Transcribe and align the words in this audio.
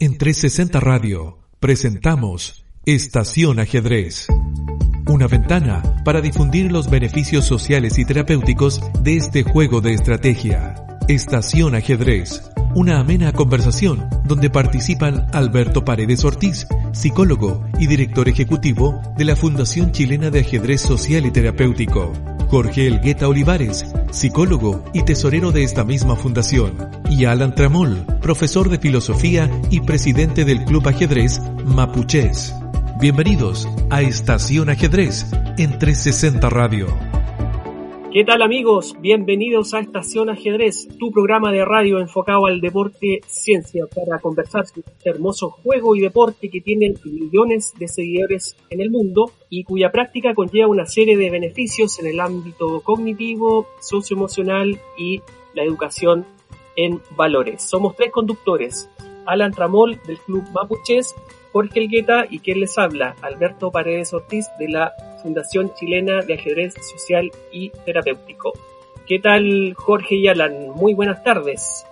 En 0.00 0.16
360 0.16 0.78
Radio 0.78 1.38
presentamos 1.58 2.64
Estación 2.86 3.58
Ajedrez. 3.58 4.28
Una 5.08 5.26
ventana 5.26 5.82
para 6.04 6.20
difundir 6.20 6.70
los 6.70 6.88
beneficios 6.88 7.44
sociales 7.46 7.98
y 7.98 8.04
terapéuticos 8.04 8.80
de 9.02 9.16
este 9.16 9.42
juego 9.42 9.80
de 9.80 9.94
estrategia. 9.94 10.87
Estación 11.08 11.74
Ajedrez. 11.74 12.42
Una 12.74 13.00
amena 13.00 13.32
conversación 13.32 14.10
donde 14.24 14.50
participan 14.50 15.26
Alberto 15.32 15.82
Paredes 15.82 16.22
Ortiz, 16.22 16.66
psicólogo 16.92 17.64
y 17.78 17.86
director 17.86 18.28
ejecutivo 18.28 19.00
de 19.16 19.24
la 19.24 19.34
Fundación 19.34 19.90
Chilena 19.90 20.28
de 20.28 20.40
Ajedrez 20.40 20.82
Social 20.82 21.24
y 21.24 21.30
Terapéutico. 21.30 22.12
Jorge 22.48 22.86
Elgueta 22.86 23.26
Olivares, 23.26 23.86
psicólogo 24.10 24.84
y 24.92 25.02
tesorero 25.02 25.50
de 25.50 25.62
esta 25.62 25.82
misma 25.82 26.14
fundación, 26.14 26.76
y 27.08 27.24
Alan 27.24 27.54
Tramol, 27.54 28.04
profesor 28.20 28.68
de 28.68 28.78
filosofía 28.78 29.50
y 29.70 29.80
presidente 29.80 30.44
del 30.44 30.62
Club 30.66 30.88
Ajedrez 30.88 31.40
Mapuches. 31.64 32.54
Bienvenidos 33.00 33.66
a 33.88 34.02
Estación 34.02 34.68
Ajedrez 34.68 35.24
en 35.56 35.78
360 35.78 36.50
Radio. 36.50 37.07
¿Qué 38.10 38.24
tal 38.24 38.40
amigos? 38.40 38.96
Bienvenidos 39.02 39.74
a 39.74 39.80
Estación 39.80 40.30
Ajedrez, 40.30 40.88
tu 40.98 41.12
programa 41.12 41.52
de 41.52 41.62
radio 41.62 42.00
enfocado 42.00 42.46
al 42.46 42.62
deporte 42.62 43.20
ciencia 43.26 43.84
para 43.86 44.18
conversar 44.18 44.66
sobre 44.66 44.90
este 44.90 45.10
hermoso 45.10 45.50
juego 45.50 45.94
y 45.94 46.00
deporte 46.00 46.48
que 46.48 46.62
tiene 46.62 46.94
millones 47.04 47.74
de 47.78 47.86
seguidores 47.86 48.56
en 48.70 48.80
el 48.80 48.90
mundo 48.90 49.30
y 49.50 49.62
cuya 49.64 49.92
práctica 49.92 50.32
conlleva 50.32 50.68
una 50.68 50.86
serie 50.86 51.18
de 51.18 51.28
beneficios 51.28 51.98
en 51.98 52.06
el 52.06 52.20
ámbito 52.20 52.80
cognitivo, 52.80 53.66
socioemocional 53.82 54.80
y 54.96 55.20
la 55.52 55.64
educación 55.64 56.24
en 56.76 57.02
valores. 57.14 57.62
Somos 57.62 57.94
tres 57.94 58.10
conductores, 58.10 58.88
Alan 59.26 59.52
Tramol 59.52 60.00
del 60.06 60.16
Club 60.20 60.44
Mapuches, 60.54 61.14
Jorge 61.52 61.80
Elgueta 61.80 62.24
y 62.28 62.40
quien 62.40 62.60
les 62.60 62.76
habla, 62.78 63.16
Alberto 63.22 63.70
Paredes 63.70 64.12
Ortiz 64.12 64.46
de 64.58 64.68
la 64.68 64.92
Fundación 65.22 65.72
Chilena 65.74 66.22
de 66.22 66.34
Ajedrez 66.34 66.74
Social 66.74 67.30
y 67.50 67.70
Terapéutico. 67.70 68.52
¿Qué 69.06 69.18
tal 69.18 69.74
Jorge 69.74 70.16
y 70.16 70.28
Alan? 70.28 70.70
Muy 70.70 70.94
buenas 70.94 71.22
tardes. 71.22 71.86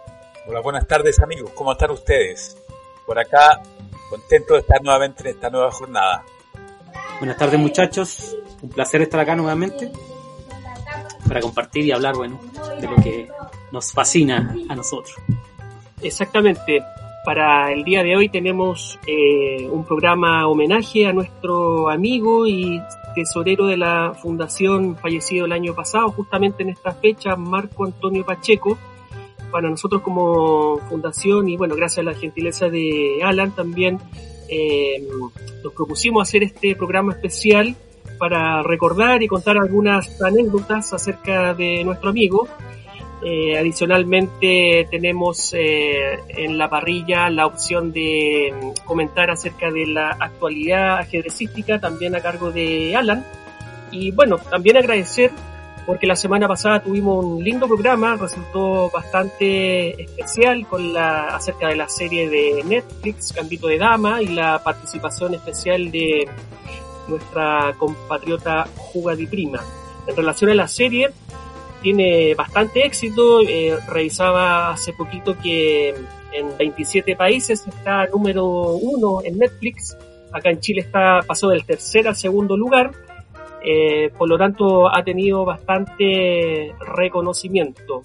Hola, 0.47 0.61
buenas 0.61 0.87
tardes 0.87 1.19
amigos, 1.21 1.51
¿cómo 1.55 1.73
están 1.73 1.91
ustedes? 1.91 2.57
Por 3.05 3.19
acá, 3.19 3.61
contento 4.11 4.55
de 4.55 4.61
estar 4.61 4.83
nuevamente 4.83 5.23
en 5.23 5.35
esta 5.35 5.51
nueva 5.51 5.71
jornada. 5.71 6.25
Buenas 7.19 7.37
tardes 7.37 7.59
muchachos, 7.59 8.37
un 8.63 8.69
placer 8.69 9.03
estar 9.03 9.21
acá 9.21 9.35
nuevamente 9.35 9.91
para 11.27 11.41
compartir 11.41 11.85
y 11.87 11.93
hablar, 11.93 12.15
bueno, 12.15 12.39
de 12.81 12.87
lo 12.87 12.97
que 12.97 13.29
nos 13.73 13.93
fascina 13.93 14.55
a 14.69 14.75
nosotros. 14.75 15.17
Exactamente, 16.03 16.83
para 17.27 17.73
el 17.73 17.83
día 17.83 18.05
de 18.05 18.15
hoy 18.15 18.29
tenemos 18.29 19.01
eh, 19.05 19.69
un 19.69 19.85
programa 19.85 20.47
homenaje 20.47 21.09
a 21.09 21.13
nuestro 21.13 21.91
amigo 21.91 22.47
y 22.47 22.81
tesorero 23.17 23.67
de 23.67 23.77
la 23.77 24.15
fundación 24.15 24.95
fallecido 24.97 25.45
el 25.47 25.51
año 25.51 25.75
pasado, 25.75 26.09
justamente 26.13 26.63
en 26.63 26.69
esta 26.69 26.93
fecha, 26.93 27.35
Marco 27.35 27.85
Antonio 27.85 28.25
Pacheco. 28.25 28.79
Para 29.51 29.69
nosotros 29.69 30.03
como 30.03 30.79
fundación 30.89 31.49
y 31.49 31.57
bueno, 31.57 31.75
gracias 31.75 32.07
a 32.07 32.11
la 32.11 32.15
gentileza 32.17 32.69
de 32.69 33.19
Alan 33.25 33.51
también 33.51 33.99
eh, 34.49 35.05
nos 35.65 35.73
propusimos 35.73 36.29
hacer 36.29 36.45
este 36.45 36.77
programa 36.77 37.13
especial 37.13 37.75
para 38.21 38.63
recordar 38.63 39.25
y 39.25 39.27
contar 39.27 39.57
algunas 39.57 40.23
anécdotas 40.23 40.93
acerca 40.93 41.55
de 41.55 41.83
nuestro 41.83 42.11
amigo 42.11 42.47
eh, 43.23 43.59
adicionalmente 43.59 44.87
tenemos 44.91 45.55
eh, 45.55 46.19
en 46.29 46.59
la 46.59 46.69
parrilla 46.69 47.31
la 47.31 47.47
opción 47.47 47.91
de 47.93 48.53
mm, 48.55 48.85
comentar 48.85 49.31
acerca 49.31 49.71
de 49.71 49.87
la 49.87 50.11
actualidad 50.11 50.99
ajedrecística 50.99 51.81
también 51.81 52.15
a 52.15 52.21
cargo 52.21 52.51
de 52.51 52.95
Alan. 52.95 53.25
Y 53.91 54.11
bueno, 54.11 54.37
también 54.39 54.77
agradecer 54.77 55.31
porque 55.87 56.07
la 56.07 56.17
semana 56.17 56.49
pasada 56.49 56.83
tuvimos 56.83 57.25
un 57.25 57.43
lindo 57.43 57.67
programa, 57.69 58.17
resultó 58.17 58.91
bastante 58.91 60.03
especial 60.03 60.67
con 60.67 60.93
la 60.93 61.29
acerca 61.29 61.69
de 61.69 61.77
la 61.77 61.89
serie 61.89 62.29
de 62.29 62.65
Netflix 62.65 63.33
Gambito 63.33 63.69
de 63.69 63.79
Dama 63.79 64.21
y 64.21 64.27
la 64.27 64.63
participación 64.63 65.35
especial 65.35 65.91
de 65.93 66.29
nuestra 67.09 67.73
compatriota 67.79 68.67
Jugadi 68.77 69.27
Prima. 69.27 69.63
En 70.09 70.17
relación 70.17 70.51
a 70.51 70.55
la 70.55 70.69
serie, 70.69 71.11
tiene 71.83 72.35
bastante 72.35 72.85
éxito. 72.85 73.41
Eh, 73.43 73.77
revisaba 73.89 74.71
hace 74.73 74.93
poquito 74.93 75.37
que 75.39 75.95
en 76.33 76.57
27 76.59 77.17
países 77.17 77.67
está 77.67 78.07
número 78.07 78.45
uno 78.47 79.21
en 79.25 79.39
Netflix. 79.39 79.97
Acá 80.33 80.51
en 80.51 80.61
Chile 80.61 80.83
está 80.83 81.21
pasó 81.27 81.49
del 81.49 81.65
tercer 81.65 82.09
al 82.09 82.17
segundo 82.17 82.57
lugar. 82.57 82.93
Eh, 83.65 84.11
por 84.17 84.29
lo 84.29 84.39
tanto, 84.39 84.95
ha 84.95 85.03
tenido 85.03 85.45
bastante 85.45 86.75
reconocimiento. 86.95 88.03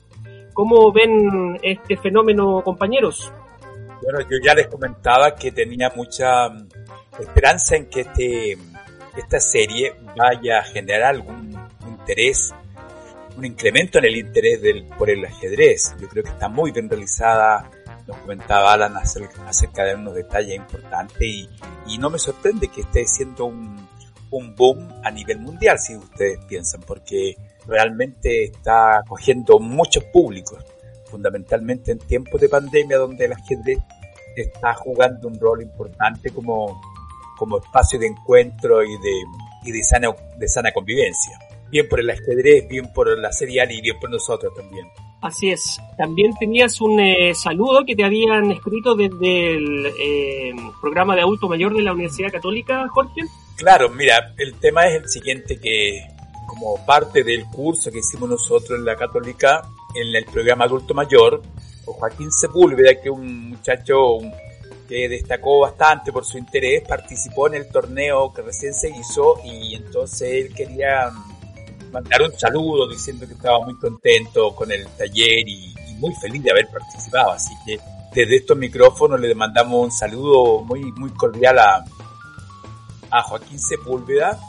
¿Cómo 0.54 0.92
ven 0.92 1.60
este 1.62 1.98
fenómeno, 1.98 2.62
compañeros? 2.64 3.32
Bueno, 4.02 4.20
yo 4.22 4.38
ya 4.44 4.56
les 4.56 4.68
comentaba 4.68 5.36
que 5.36 5.52
tenía 5.52 5.92
mucha 5.96 6.50
mm, 6.50 6.68
esperanza 7.20 7.76
en 7.76 7.86
que 7.88 8.02
este, 8.02 8.58
esta 9.16 9.40
serie 9.40 9.94
vaya 10.18 10.60
a 10.60 10.64
generar 10.64 11.16
algún 11.16 11.56
interés 11.88 12.54
un 13.38 13.46
incremento 13.46 14.00
en 14.00 14.06
el 14.06 14.18
interés 14.18 14.62
del, 14.62 14.86
por 14.98 15.10
el 15.10 15.26
ajedrez. 15.26 15.96
Yo 16.00 16.08
creo 16.08 16.24
que 16.24 16.32
está 16.32 16.50
muy 16.50 16.72
bien 16.72 16.90
realizada. 16.90 17.70
Nos 18.08 18.18
comentaba 18.18 18.74
Alan 18.74 18.96
acerca 18.98 19.84
de 19.86 19.96
unos 19.96 20.16
detalles 20.16 20.56
importantes 20.56 21.22
y, 21.22 21.50
no 22.00 22.10
me 22.10 22.18
sorprende 22.18 22.68
que 22.68 22.82
esté 22.82 23.06
siendo 23.06 23.46
un, 23.46 23.88
un 24.32 24.56
boom 24.56 24.90
a 25.04 25.12
nivel 25.12 25.40
mundial, 25.40 25.78
si 25.78 25.96
ustedes 25.96 26.40
piensan, 26.46 26.82
porque 26.82 27.36
realmente 27.68 28.46
está 28.46 29.04
cogiendo 29.08 29.60
muchos 29.60 30.04
públicos, 30.06 30.64
fundamentalmente 31.06 31.92
en 31.92 32.00
tiempos 32.00 32.42
de 32.42 32.50
pandemia 32.50 32.98
donde 32.98 33.26
el 33.26 33.34
ajedrez 33.34 33.80
está 34.36 34.74
jugando 34.74 35.28
un 35.28 35.40
rol 35.40 35.62
importante 35.62 36.32
como, 36.32 36.82
como 37.38 37.60
espacio 37.60 38.00
de 38.00 38.08
encuentro 38.08 38.84
y 38.84 38.98
de, 38.98 39.24
y 39.64 39.72
de, 39.72 39.84
sana, 39.84 40.08
de 40.38 40.48
sana 40.48 40.72
convivencia 40.72 41.38
bien 41.72 41.88
por 41.88 42.00
el 42.00 42.10
ajedrez, 42.10 42.68
bien 42.68 42.92
por 42.94 43.18
la 43.18 43.32
serial 43.32 43.72
y 43.72 43.82
bien 43.82 43.98
por 44.00 44.10
nosotros 44.10 44.54
también. 44.56 44.88
Así 45.22 45.52
es. 45.52 45.80
También 45.98 46.34
tenías 46.40 46.82
un 46.82 47.00
eh, 47.00 47.34
saludo 47.36 47.86
que 47.86 47.96
te 47.96 48.04
habían 48.04 48.52
escrito 48.52 48.96
desde 48.96 49.54
el 49.54 49.86
eh, 50.00 50.54
programa 50.82 51.16
de 51.16 51.22
adulto 51.22 51.48
mayor 51.48 51.76
de 51.76 51.84
la 51.84 51.94
Universidad 51.94 52.32
Católica, 52.32 52.88
Jorge. 52.90 53.22
Claro, 53.56 53.90
mira, 53.90 54.34
el 54.38 54.56
tema 54.56 54.88
es 54.88 55.04
el 55.04 55.08
siguiente 55.08 55.60
que 55.60 56.02
como 56.48 56.84
parte 56.86 57.24
del 57.24 57.46
curso 57.46 57.92
que 57.92 58.00
hicimos 58.00 58.30
nosotros 58.30 58.78
en 58.78 58.84
la 58.84 58.96
Católica, 58.96 59.62
en 59.96 60.16
el 60.16 60.26
programa 60.26 60.66
adulto 60.66 60.94
mayor, 60.94 61.42
Joaquín 61.86 62.32
Sepúlveda, 62.32 62.96
que 62.96 63.10
es 63.10 63.16
un 63.16 63.50
muchacho 63.52 64.18
que 64.88 65.08
destacó 65.08 65.62
bastante 65.62 66.12
por 66.12 66.26
su 66.26 66.38
interés, 66.38 66.84
participó 66.86 67.48
en 67.48 67.56
el 67.56 67.70
torneo 67.70 68.34
que 68.34 68.42
recién 68.42 68.74
se 68.74 68.90
hizo 68.90 69.40
y 69.46 69.76
entonces 69.76 70.46
él 70.46 70.54
quería 70.54 71.12
mandar 71.92 72.22
un 72.22 72.32
saludo 72.38 72.88
diciendo 72.88 73.28
que 73.28 73.34
estaba 73.34 73.60
muy 73.64 73.76
contento 73.78 74.56
con 74.56 74.72
el 74.72 74.86
taller 74.98 75.48
y, 75.48 75.76
muy 76.00 76.16
feliz 76.16 76.42
de 76.42 76.50
haber 76.50 76.68
participado. 76.68 77.32
Así 77.32 77.54
que 77.64 77.80
desde 78.16 78.38
estos 78.38 78.58
micrófonos 78.58 79.20
le 79.20 79.36
mandamos 79.36 79.86
un 79.86 79.92
saludo 79.92 80.64
muy, 80.64 80.92
muy 80.94 81.12
cordial 81.12 81.60
a, 81.60 81.86
a 83.12 83.22
Joaquín 83.22 83.60
Sepúlveda 83.60 84.40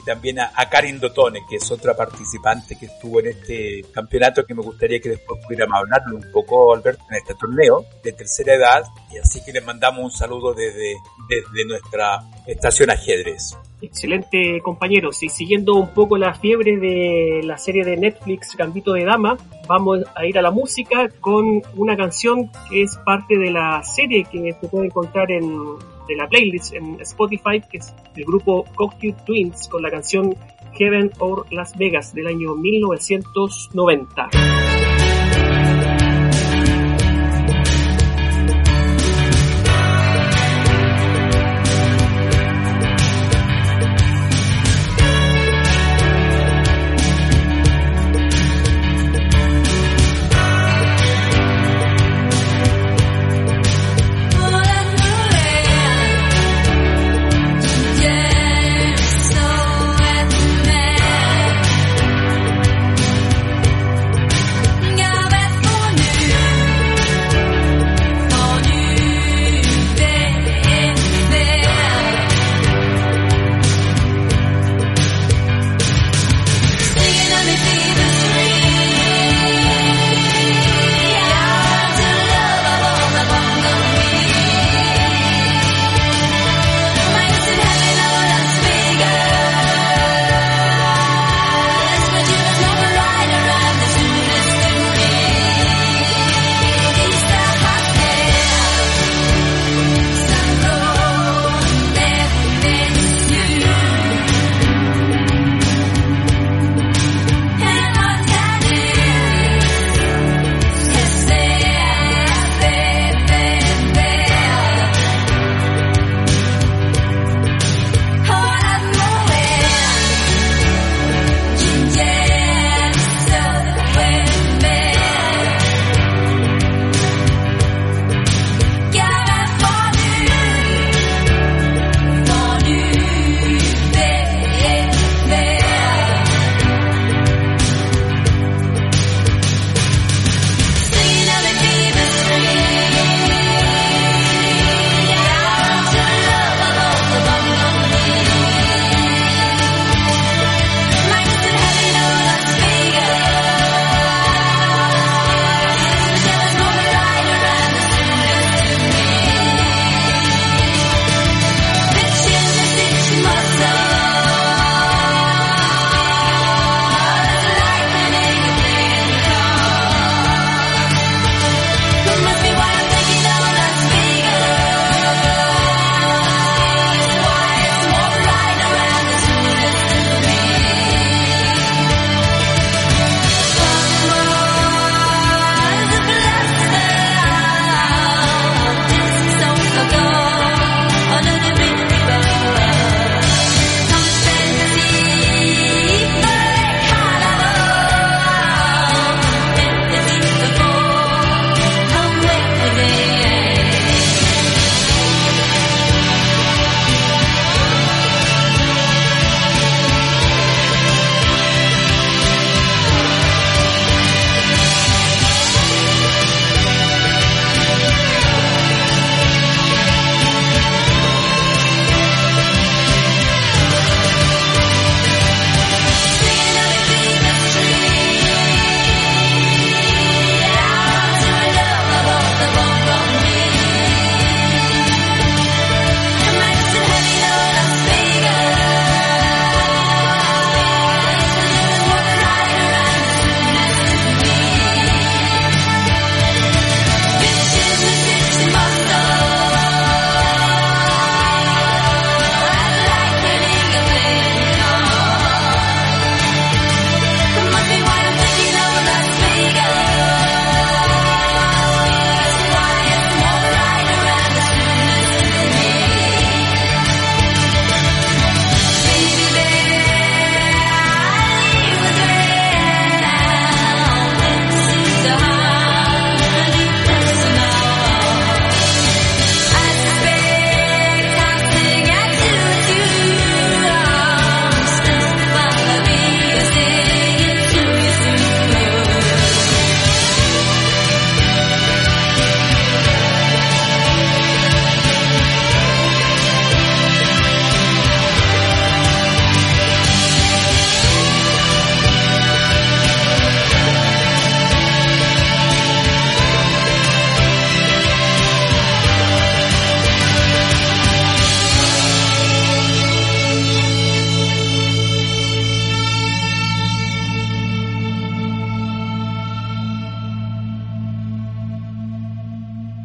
y 0.00 0.04
también 0.04 0.40
a, 0.40 0.50
Karin 0.70 0.98
Dotone, 0.98 1.44
que 1.48 1.56
es 1.56 1.70
otra 1.70 1.94
participante 1.94 2.76
que 2.76 2.86
estuvo 2.86 3.20
en 3.20 3.26
este 3.26 3.84
campeonato 3.92 4.46
que 4.46 4.54
me 4.54 4.62
gustaría 4.62 4.98
que 4.98 5.10
después 5.10 5.44
pudiéramos 5.44 5.78
hablarlo 5.78 6.16
un 6.16 6.32
poco, 6.32 6.74
Alberto, 6.74 7.04
en 7.10 7.16
este 7.16 7.34
torneo 7.34 7.84
de 8.02 8.12
tercera 8.12 8.54
edad. 8.54 8.84
Y 9.12 9.18
así 9.18 9.44
que 9.44 9.52
les 9.52 9.64
mandamos 9.64 10.04
un 10.04 10.10
saludo 10.10 10.54
desde, 10.54 10.94
desde 11.28 11.66
nuestra 11.66 12.22
estación 12.46 12.90
ajedrez. 12.90 13.56
Excelente, 13.86 14.60
compañeros. 14.60 15.22
Y 15.22 15.28
siguiendo 15.28 15.74
un 15.74 15.88
poco 15.92 16.16
la 16.18 16.34
fiebre 16.34 16.76
de 16.76 17.40
la 17.44 17.58
serie 17.58 17.84
de 17.84 17.96
Netflix 17.96 18.56
Gambito 18.56 18.92
de 18.92 19.04
Dama, 19.04 19.36
vamos 19.68 20.00
a 20.14 20.26
ir 20.26 20.38
a 20.38 20.42
la 20.42 20.50
música 20.50 21.08
con 21.20 21.62
una 21.76 21.96
canción 21.96 22.50
que 22.68 22.82
es 22.82 22.96
parte 23.04 23.38
de 23.38 23.50
la 23.50 23.82
serie 23.82 24.24
que 24.30 24.52
se 24.52 24.68
puede 24.68 24.86
encontrar 24.86 25.30
en 25.30 25.48
la 26.16 26.28
playlist 26.28 26.74
en 26.74 27.00
Spotify, 27.00 27.62
que 27.70 27.78
es 27.78 27.94
el 28.16 28.24
grupo 28.24 28.64
Cocktail 28.74 29.14
Twins 29.24 29.68
con 29.68 29.82
la 29.82 29.90
canción 29.90 30.34
Heaven 30.74 31.10
or 31.18 31.46
Las 31.50 31.76
Vegas 31.76 32.14
del 32.14 32.26
año 32.26 32.54
1990. 32.54 34.30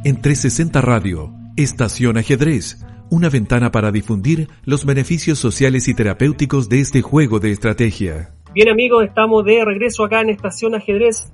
En 0.10 0.24
360 0.24 0.82
Radio, 0.82 1.32
Estación 1.56 2.18
Ajedrez, 2.18 2.84
una 3.12 3.30
ventana 3.30 3.70
para 3.70 3.92
difundir 3.92 4.48
los 4.66 4.84
beneficios 4.84 5.38
sociales 5.38 5.88
y 5.88 5.94
terapéuticos 5.94 6.68
de 6.68 6.80
este 6.80 7.04
juego 7.04 7.40
de 7.40 7.52
estrategia. 7.52 8.34
Bien 8.56 8.70
amigos, 8.70 9.06
estamos 9.06 9.46
de 9.46 9.64
regreso 9.64 10.04
acá 10.04 10.22
en 10.22 10.32
Estación 10.32 10.74
Ajedrez, 10.74 11.32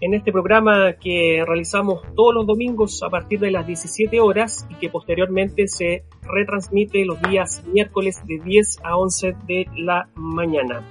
en 0.00 0.14
este 0.14 0.32
programa 0.32 0.94
que 0.94 1.44
realizamos 1.46 2.02
todos 2.16 2.34
los 2.34 2.44
domingos 2.44 3.04
a 3.04 3.08
partir 3.08 3.38
de 3.38 3.52
las 3.52 3.64
17 3.68 4.18
horas 4.18 4.66
y 4.68 4.74
que 4.74 4.88
posteriormente 4.88 5.68
se 5.68 6.02
retransmite 6.22 7.04
los 7.04 7.22
días 7.22 7.62
miércoles 7.72 8.20
de 8.26 8.40
10 8.44 8.80
a 8.82 8.96
11 8.96 9.36
de 9.46 9.68
la 9.76 10.08
mañana. 10.16 10.82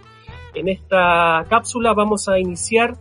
En 0.55 0.69
esta 0.69 1.45
cápsula 1.49 1.93
vamos 1.93 2.29
a 2.29 2.39
iniciar 2.39 2.95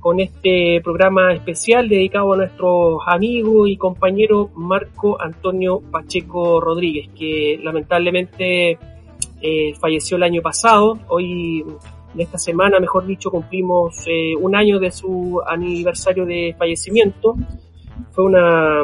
con 0.00 0.20
este 0.20 0.80
programa 0.82 1.32
especial 1.32 1.88
dedicado 1.88 2.32
a 2.32 2.36
nuestro 2.36 3.02
amigo 3.08 3.66
y 3.66 3.76
compañero 3.76 4.50
Marco 4.54 5.20
Antonio 5.20 5.80
Pacheco 5.90 6.60
Rodríguez, 6.60 7.08
que 7.16 7.58
lamentablemente 7.62 8.78
eh, 9.40 9.74
falleció 9.80 10.16
el 10.16 10.22
año 10.22 10.42
pasado. 10.42 10.98
Hoy, 11.08 11.64
en 12.14 12.20
esta 12.20 12.38
semana, 12.38 12.80
mejor 12.80 13.06
dicho, 13.06 13.30
cumplimos 13.30 14.04
eh, 14.06 14.34
un 14.38 14.54
año 14.54 14.78
de 14.78 14.90
su 14.90 15.42
aniversario 15.46 16.24
de 16.24 16.54
fallecimiento. 16.58 17.34
Fue 18.12 18.24
una, 18.24 18.82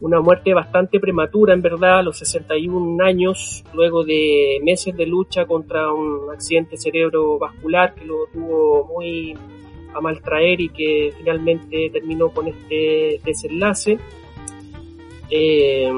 una 0.00 0.20
muerte 0.20 0.54
bastante 0.54 0.98
prematura, 0.98 1.52
en 1.52 1.62
verdad, 1.62 1.98
a 1.98 2.02
los 2.02 2.18
61 2.18 3.04
años, 3.04 3.64
luego 3.74 4.04
de 4.04 4.58
meses 4.62 4.96
de 4.96 5.06
lucha 5.06 5.44
contra 5.44 5.92
un 5.92 6.30
accidente 6.32 6.76
cerebrovascular 6.76 7.94
que 7.94 8.06
lo 8.06 8.26
tuvo 8.32 8.84
muy 8.86 9.36
a 9.94 10.00
maltraer 10.00 10.60
y 10.60 10.68
que 10.68 11.12
finalmente 11.16 11.90
terminó 11.90 12.30
con 12.30 12.48
este 12.48 13.20
desenlace. 13.24 13.98
Eh, 15.30 15.90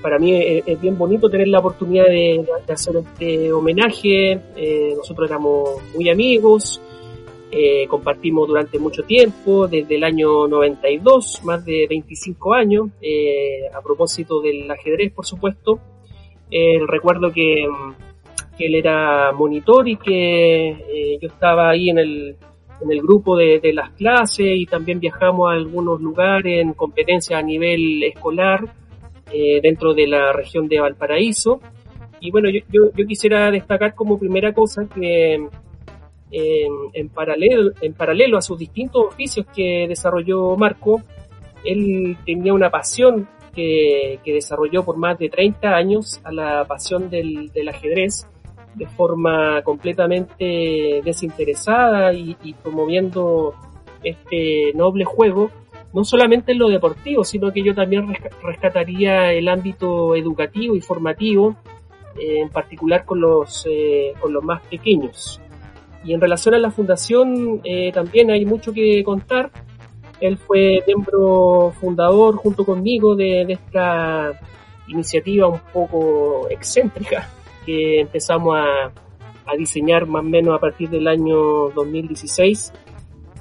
para 0.00 0.18
mí 0.18 0.32
es, 0.34 0.80
bien 0.80 0.96
bonito 0.96 1.28
tener 1.28 1.48
la 1.48 1.58
oportunidad 1.58 2.06
de, 2.06 2.44
hacer 2.72 2.96
este 2.96 3.52
homenaje. 3.52 4.40
Eh, 4.56 4.94
nosotros 4.96 5.28
éramos 5.28 5.80
muy 5.94 6.08
amigos, 6.08 6.80
eh, 7.50 7.86
compartimos 7.88 8.46
durante 8.46 8.78
mucho 8.78 9.02
tiempo, 9.02 9.66
desde 9.66 9.96
el 9.96 10.04
año 10.04 10.46
92, 10.46 11.40
más 11.44 11.64
de 11.64 11.86
25 11.88 12.54
años, 12.54 12.90
a 13.74 13.82
propósito 13.82 14.40
del 14.40 14.70
ajedrez, 14.70 15.12
por 15.12 15.26
supuesto. 15.26 15.80
recuerdo 16.86 17.32
que, 17.32 17.66
que, 18.56 18.66
él 18.66 18.76
era 18.76 19.32
monitor 19.32 19.88
y 19.88 19.96
que 19.96 21.18
yo 21.20 21.26
estaba 21.26 21.70
ahí 21.70 21.90
en 21.90 21.98
el, 21.98 22.36
en 22.80 22.92
el 22.92 23.00
grupo 23.00 23.36
de, 23.36 23.60
las 23.72 23.90
clases 23.90 24.46
y 24.46 24.66
también 24.66 25.00
viajamos 25.00 25.50
a 25.50 25.54
algunos 25.54 26.00
lugares 26.00 26.60
en 26.60 26.72
competencias 26.72 27.38
a 27.38 27.42
nivel 27.42 28.02
escolar 28.02 28.64
eh, 29.32 29.60
dentro 29.60 29.94
de 29.94 30.06
la 30.06 30.32
región 30.32 30.68
de 30.68 30.80
Valparaíso. 30.80 31.60
Y 32.20 32.30
bueno, 32.30 32.48
yo, 32.50 32.60
yo, 32.94 33.06
quisiera 33.06 33.50
destacar 33.50 33.94
como 33.94 34.18
primera 34.18 34.52
cosa 34.52 34.88
que 34.92 35.34
em, 35.34 35.48
en, 36.92 37.08
paralelo, 37.08 37.72
en 37.80 37.94
paralelo 37.94 38.38
a 38.38 38.42
sus 38.42 38.58
distintos 38.58 39.06
oficios 39.06 39.46
que 39.54 39.86
desarrolló 39.88 40.56
Marco, 40.56 41.02
él 41.64 42.16
tenía 42.24 42.52
una 42.52 42.70
pasión 42.70 43.28
que, 43.54 44.18
que 44.24 44.32
desarrolló 44.32 44.84
por 44.84 44.96
más 44.96 45.18
de 45.18 45.28
30 45.28 45.68
años 45.68 46.20
a 46.24 46.32
la 46.32 46.64
pasión 46.64 47.10
del, 47.10 47.50
del 47.52 47.68
ajedrez 47.68 48.26
de 48.74 48.86
forma 48.86 49.62
completamente 49.62 51.00
desinteresada 51.04 52.12
y, 52.12 52.54
promoviendo 52.62 53.54
este 54.02 54.72
noble 54.74 55.04
juego, 55.04 55.50
no 55.92 56.04
solamente 56.04 56.52
en 56.52 56.58
lo 56.58 56.68
deportivo, 56.68 57.24
sino 57.24 57.52
que 57.52 57.62
yo 57.62 57.74
también 57.74 58.14
rescataría 58.42 59.32
el 59.32 59.48
ámbito 59.48 60.14
educativo 60.14 60.76
y 60.76 60.80
formativo, 60.80 61.56
eh, 62.18 62.40
en 62.40 62.50
particular 62.50 63.04
con 63.04 63.20
los, 63.20 63.66
eh, 63.68 64.12
con 64.20 64.32
los 64.32 64.44
más 64.44 64.62
pequeños. 64.66 65.40
Y 66.04 66.12
en 66.14 66.20
relación 66.20 66.54
a 66.54 66.58
la 66.58 66.70
fundación, 66.70 67.60
eh, 67.64 67.90
también 67.92 68.30
hay 68.30 68.44
mucho 68.44 68.72
que 68.72 69.02
contar. 69.02 69.50
Él 70.20 70.36
fue 70.36 70.82
miembro 70.86 71.72
fundador 71.80 72.36
junto 72.36 72.64
conmigo 72.64 73.16
de 73.16 73.42
esta 73.48 74.32
iniciativa 74.86 75.48
un 75.48 75.60
poco 75.72 76.48
excéntrica 76.50 77.28
que 77.68 78.00
empezamos 78.00 78.56
a, 78.56 78.92
diseñar 79.58 80.06
más 80.06 80.20
o 80.20 80.28
menos 80.28 80.54
a 80.54 80.58
partir 80.58 80.90
del 80.90 81.08
año 81.08 81.70
2016. 81.74 82.72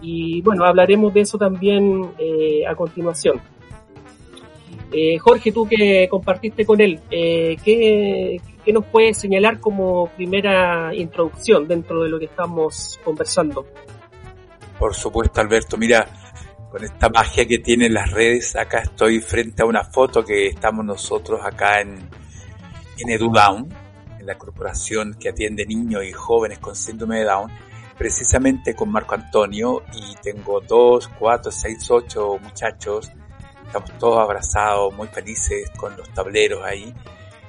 Y 0.01 0.41
bueno, 0.41 0.63
hablaremos 0.65 1.13
de 1.13 1.21
eso 1.21 1.37
también 1.37 2.11
eh, 2.17 2.65
a 2.65 2.75
continuación. 2.75 3.41
Eh, 4.91 5.17
Jorge, 5.17 5.51
tú 5.51 5.67
que 5.67 6.07
compartiste 6.09 6.65
con 6.65 6.79
él, 6.79 6.99
eh, 7.11 7.57
¿qué, 7.63 8.37
¿qué, 8.63 8.73
nos 8.73 8.85
puedes 8.85 9.17
señalar 9.17 9.59
como 9.59 10.07
primera 10.15 10.95
introducción 10.95 11.67
dentro 11.67 12.03
de 12.03 12.09
lo 12.09 12.19
que 12.19 12.25
estamos 12.25 12.97
conversando? 13.03 13.65
Por 14.79 14.93
supuesto, 14.93 15.41
Alberto. 15.41 15.77
Mira, 15.77 16.07
con 16.71 16.83
esta 16.85 17.09
magia 17.09 17.45
que 17.45 17.59
tienen 17.59 17.93
las 17.93 18.11
redes, 18.11 18.55
acá 18.55 18.79
estoy 18.79 19.19
frente 19.19 19.61
a 19.61 19.65
una 19.65 19.83
foto 19.83 20.23
que 20.23 20.47
estamos 20.47 20.85
nosotros 20.85 21.41
acá 21.43 21.81
en, 21.81 22.09
en 22.97 23.09
EduDown, 23.09 23.86
la 24.27 24.37
corporación 24.37 25.15
que 25.17 25.29
atiende 25.29 25.65
niños 25.65 26.03
y 26.03 26.11
jóvenes 26.11 26.59
con 26.59 26.75
síndrome 26.75 27.19
de 27.19 27.23
Down, 27.23 27.49
precisamente 27.97 28.75
con 28.75 28.91
Marco 28.91 29.15
Antonio 29.15 29.83
y 29.93 30.15
tengo 30.21 30.59
dos, 30.59 31.07
cuatro, 31.07 31.49
seis, 31.49 31.89
ocho 31.89 32.37
muchachos, 32.37 33.09
estamos 33.65 33.97
todos 33.97 34.19
abrazados, 34.19 34.93
muy 34.93 35.07
felices 35.07 35.71
con 35.77 35.95
los 35.95 36.09
tableros 36.09 36.61
ahí. 36.63 36.93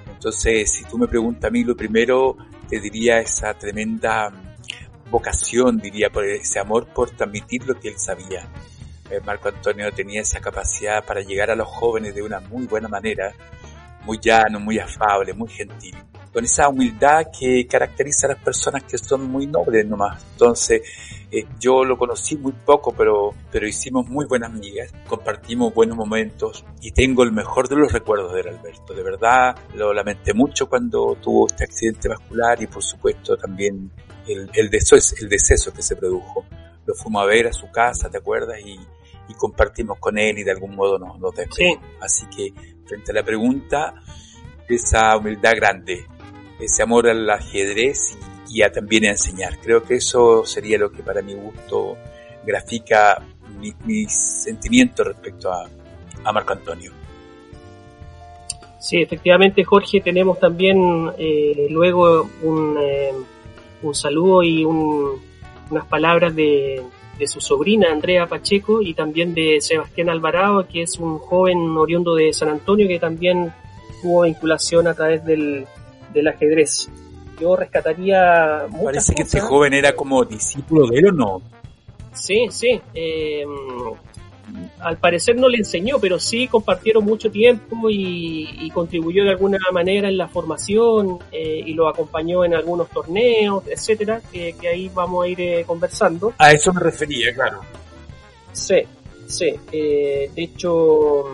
Entonces, 0.06 0.70
si 0.70 0.84
tú 0.84 0.96
me 0.98 1.08
preguntas 1.08 1.48
a 1.48 1.50
mí, 1.50 1.64
lo 1.64 1.76
primero 1.76 2.36
te 2.68 2.78
diría 2.78 3.18
esa 3.18 3.54
tremenda 3.54 4.32
vocación, 5.10 5.78
diría, 5.78 6.10
por 6.10 6.24
ese 6.24 6.60
amor 6.60 6.86
por 6.86 7.10
transmitir 7.10 7.66
lo 7.66 7.78
que 7.78 7.88
él 7.88 7.98
sabía. 7.98 8.48
Eh, 9.10 9.20
Marco 9.24 9.48
Antonio 9.48 9.90
tenía 9.92 10.20
esa 10.20 10.40
capacidad 10.40 11.04
para 11.04 11.22
llegar 11.22 11.50
a 11.50 11.56
los 11.56 11.66
jóvenes 11.66 12.14
de 12.14 12.22
una 12.22 12.38
muy 12.38 12.66
buena 12.66 12.86
manera, 12.86 13.32
muy 14.04 14.18
llano, 14.20 14.60
muy 14.60 14.78
afable, 14.78 15.32
muy 15.32 15.48
gentil 15.48 15.96
con 16.32 16.44
esa 16.44 16.68
humildad 16.68 17.26
que 17.36 17.66
caracteriza 17.66 18.26
a 18.26 18.30
las 18.34 18.42
personas 18.42 18.84
que 18.84 18.98
son 18.98 19.30
muy 19.30 19.46
nobles 19.46 19.86
nomás. 19.86 20.24
Entonces, 20.32 20.82
eh, 21.30 21.46
yo 21.58 21.84
lo 21.84 21.98
conocí 21.98 22.36
muy 22.36 22.52
poco, 22.52 22.92
pero, 22.92 23.34
pero 23.50 23.66
hicimos 23.66 24.08
muy 24.08 24.26
buenas 24.26 24.50
amigas, 24.50 24.92
compartimos 25.06 25.74
buenos 25.74 25.96
momentos 25.96 26.64
y 26.80 26.92
tengo 26.92 27.22
el 27.22 27.32
mejor 27.32 27.68
de 27.68 27.76
los 27.76 27.92
recuerdos 27.92 28.32
de 28.32 28.40
Alberto. 28.40 28.94
De 28.94 29.02
verdad, 29.02 29.56
lo 29.74 29.92
lamenté 29.92 30.32
mucho 30.34 30.68
cuando 30.68 31.16
tuvo 31.20 31.46
este 31.48 31.64
accidente 31.64 32.08
vascular 32.08 32.62
y 32.62 32.66
por 32.66 32.82
supuesto 32.82 33.36
también 33.36 33.90
el, 34.26 34.50
el, 34.54 34.70
deceso, 34.70 35.14
el 35.20 35.28
deceso 35.28 35.72
que 35.72 35.82
se 35.82 35.96
produjo. 35.96 36.44
Lo 36.86 36.94
fuimos 36.94 37.22
a 37.22 37.26
ver 37.26 37.46
a 37.48 37.52
su 37.52 37.70
casa, 37.70 38.08
¿te 38.08 38.18
acuerdas? 38.18 38.58
Y, 38.64 38.78
y 39.28 39.34
compartimos 39.34 39.98
con 39.98 40.18
él 40.18 40.38
y 40.38 40.44
de 40.44 40.50
algún 40.50 40.74
modo 40.74 40.98
nos, 40.98 41.18
nos 41.18 41.34
despedimos. 41.34 41.84
Así 42.00 42.26
que, 42.34 42.52
frente 42.86 43.12
a 43.12 43.14
la 43.14 43.22
pregunta, 43.22 43.94
esa 44.68 45.16
humildad 45.16 45.54
grande, 45.56 46.06
ese 46.60 46.82
amor 46.82 47.08
al 47.08 47.28
ajedrez 47.30 48.16
y, 48.50 48.62
a 48.62 48.72
también 48.72 49.04
a 49.04 49.10
enseñar. 49.10 49.58
Creo 49.60 49.82
que 49.82 49.96
eso 49.96 50.44
sería 50.44 50.78
lo 50.78 50.90
que 50.90 51.02
para 51.02 51.22
mi 51.22 51.34
gusto 51.34 51.96
grafica 52.44 53.22
mi, 53.58 53.72
mis 53.84 54.12
sentimientos 54.12 55.06
respecto 55.06 55.52
a, 55.52 55.68
Marco 56.32 56.52
Antonio. 56.52 56.92
Sí, 58.78 59.00
efectivamente, 59.00 59.64
Jorge, 59.64 60.02
tenemos 60.02 60.38
también 60.38 61.10
eh, 61.16 61.68
luego 61.70 62.28
un, 62.42 62.76
eh, 62.78 63.12
un, 63.82 63.94
saludo 63.94 64.42
y 64.42 64.62
unas 64.62 65.86
palabras 65.88 66.36
de, 66.36 66.82
de, 67.18 67.26
su 67.26 67.40
sobrina 67.40 67.90
Andrea 67.90 68.26
Pacheco 68.26 68.82
y 68.82 68.92
también 68.92 69.32
de 69.32 69.58
Sebastián 69.62 70.10
Alvarado, 70.10 70.68
que 70.68 70.82
es 70.82 70.98
un 70.98 71.18
joven 71.18 71.58
oriundo 71.78 72.14
de 72.14 72.30
San 72.34 72.50
Antonio 72.50 72.86
que 72.86 72.98
también 72.98 73.54
tuvo 74.02 74.22
vinculación 74.22 74.86
a 74.86 74.92
través 74.92 75.24
del, 75.24 75.66
del 76.12 76.28
ajedrez. 76.28 76.88
Yo 77.40 77.54
rescataría 77.54 78.66
Parece 78.82 79.14
que 79.14 79.22
este 79.22 79.40
joven 79.40 79.72
era 79.72 79.94
como 79.94 80.24
discípulo 80.24 80.86
de 80.86 80.98
él 80.98 81.06
o 81.08 81.12
no. 81.12 81.42
Sí, 82.12 82.46
sí. 82.50 82.80
Eh, 82.94 83.44
al 84.80 84.96
parecer 84.98 85.36
no 85.36 85.48
le 85.48 85.58
enseñó, 85.58 85.98
pero 86.00 86.18
sí 86.18 86.48
compartieron 86.48 87.04
mucho 87.04 87.30
tiempo 87.30 87.88
y, 87.90 88.70
contribuyó 88.72 89.24
de 89.24 89.30
alguna 89.30 89.58
manera 89.72 90.08
en 90.08 90.16
la 90.16 90.28
formación 90.28 91.18
eh, 91.32 91.62
y 91.66 91.74
lo 91.74 91.88
acompañó 91.88 92.44
en 92.44 92.54
algunos 92.54 92.88
torneos, 92.90 93.64
etcétera, 93.66 94.20
que, 94.32 94.54
ahí 94.70 94.90
vamos 94.94 95.24
a 95.24 95.28
ir 95.28 95.40
eh, 95.40 95.64
conversando. 95.66 96.32
A 96.38 96.52
eso 96.52 96.72
me 96.72 96.80
refería, 96.80 97.34
claro. 97.34 97.60
Sí, 98.52 98.82
sí. 99.26 99.54
de 99.70 100.30
hecho, 100.36 101.24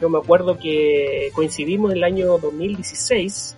yo 0.00 0.08
me 0.08 0.18
acuerdo 0.18 0.58
que 0.58 1.30
coincidimos 1.34 1.90
en 1.92 1.98
el 1.98 2.04
año 2.04 2.38
2016 2.38 3.56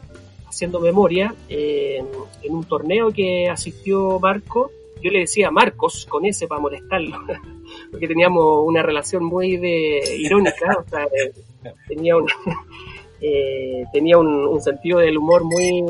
haciendo 0.56 0.80
memoria, 0.80 1.34
eh, 1.50 2.02
en 2.42 2.54
un 2.54 2.64
torneo 2.64 3.10
que 3.10 3.46
asistió 3.46 4.18
Marco, 4.18 4.70
yo 5.02 5.10
le 5.10 5.20
decía 5.20 5.50
Marcos 5.50 6.06
con 6.08 6.24
ese 6.24 6.48
para 6.48 6.62
molestarlo, 6.62 7.18
porque 7.90 8.08
teníamos 8.08 8.64
una 8.64 8.82
relación 8.82 9.22
muy 9.22 9.58
de 9.58 10.00
irónica, 10.18 10.78
o 10.80 10.88
sea, 10.88 11.04
eh, 11.04 11.72
tenía 11.86 12.16
un, 12.16 12.26
eh, 13.20 13.84
tenía 13.92 14.16
un, 14.16 14.58
sentido 14.62 14.98
del 15.00 15.18
humor 15.18 15.44
muy, 15.44 15.82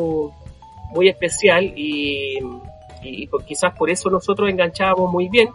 muy 0.92 1.08
especial 1.08 1.72
y, 1.76 2.40
y 3.04 3.28
quizás 3.46 3.72
por 3.78 3.88
eso 3.88 4.10
nosotros 4.10 4.50
enganchábamos 4.50 5.12
muy 5.12 5.28
bien, 5.28 5.48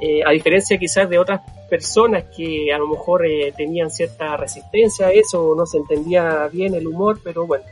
eh, 0.00 0.22
a 0.24 0.30
diferencia 0.30 0.78
quizás 0.78 1.10
de 1.10 1.18
otras 1.18 1.42
personas 1.68 2.24
que 2.34 2.72
a 2.72 2.78
lo 2.78 2.88
mejor 2.88 3.22
tenían 3.54 3.90
cierta 3.90 4.34
resistencia 4.38 5.08
a 5.08 5.10
eso, 5.10 5.54
no 5.54 5.66
se 5.66 5.76
entendía 5.76 6.48
bien 6.48 6.74
el 6.74 6.86
humor, 6.86 7.20
pero 7.22 7.46
bueno, 7.46 7.64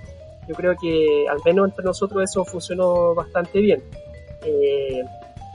yo 0.49 0.55
creo 0.55 0.75
que 0.76 1.26
al 1.28 1.38
menos 1.45 1.69
entre 1.69 1.85
nosotros 1.85 2.25
eso 2.25 2.45
funcionó 2.45 3.14
bastante 3.14 3.61
bien. 3.61 3.83
Eh, 4.43 5.05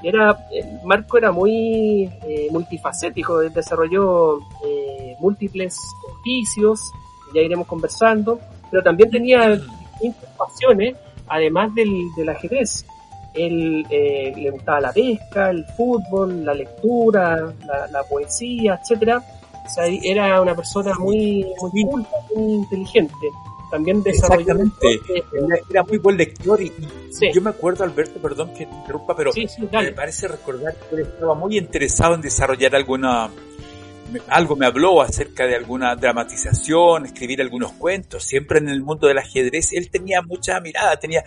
era, 0.04 0.38
Marco 0.84 1.18
era 1.18 1.32
muy 1.32 2.12
eh, 2.28 2.48
multifacético, 2.52 3.40
desarrolló 3.40 4.40
eh, 4.66 5.16
múltiples 5.20 5.78
oficios, 6.12 6.92
ya 7.34 7.42
iremos 7.42 7.66
conversando, 7.66 8.40
pero 8.70 8.84
también 8.84 9.10
tenía 9.10 9.50
distintas 9.56 10.30
pasiones, 10.38 10.96
además 11.28 11.74
del, 11.74 11.90
del 12.16 12.30
ajedrez. 12.30 12.86
Él 13.34 13.84
le 13.90 14.52
gustaba 14.52 14.80
la 14.80 14.94
pesca, 14.94 15.50
el 15.50 15.66
fútbol, 15.76 16.46
la 16.46 16.54
lectura, 16.54 17.52
la, 17.66 18.04
poesía, 18.04 18.80
etcétera. 18.80 19.24
O 19.66 19.70
sea, 19.70 19.88
era 19.88 20.40
una 20.40 20.54
persona 20.54 20.94
muy, 21.00 21.44
muy 21.60 21.84
culta, 21.84 22.16
muy 22.36 22.54
inteligente 22.54 23.28
también 23.74 24.04
desarrolló... 24.04 24.54
era 25.68 25.82
muy 25.82 25.98
buen 25.98 26.16
lector 26.16 26.62
y, 26.62 26.72
yo 27.34 27.42
me 27.42 27.50
acuerdo, 27.50 27.84
Alberto, 27.84 28.22
perdón 28.22 28.54
que 28.54 28.68
te 28.68 28.72
interrumpa, 28.72 29.16
pero 29.16 29.32
me 29.72 29.92
parece 29.94 30.28
recordar 30.28 30.76
que 30.76 30.96
él 30.96 31.02
estaba 31.02 31.34
muy 31.34 31.58
interesado 31.58 32.14
en 32.14 32.22
desarrollar 32.22 32.76
alguna... 32.76 33.32
Algo 34.28 34.56
me 34.56 34.68
habló 34.68 35.02
acerca 35.02 35.48
de 35.48 35.56
alguna 35.56 35.96
dramatización, 35.96 37.08
escribir 37.08 37.42
algunos 37.42 37.72
cuentos. 37.72 38.24
Siempre 38.24 38.60
en 38.60 38.70
el 38.70 38.84
mundo 38.84 39.08
del 39.08 39.18
ajedrez 39.18 39.74
él 39.74 39.90
tenía 39.90 40.22
mucha 40.22 40.60
mirada, 40.60 40.98
tenía, 40.98 41.24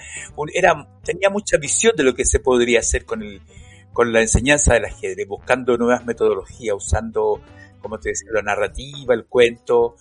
era, 0.54 0.86
tenía 1.02 1.28
mucha 1.30 1.56
visión 1.56 1.96
de 1.96 2.04
lo 2.04 2.14
que 2.14 2.24
se 2.24 2.38
podría 2.38 2.78
hacer 2.78 3.04
con, 3.04 3.24
el, 3.24 3.40
con 3.92 4.12
la 4.12 4.20
enseñanza 4.20 4.74
del 4.74 4.84
ajedrez, 4.84 5.26
buscando 5.26 5.76
nuevas 5.76 6.06
metodologías, 6.06 6.76
usando, 6.76 7.40
como 7.82 7.98
te 7.98 8.10
decía, 8.10 8.28
la 8.32 8.42
narrativa, 8.42 9.14
el 9.14 9.24
cuento, 9.24 9.96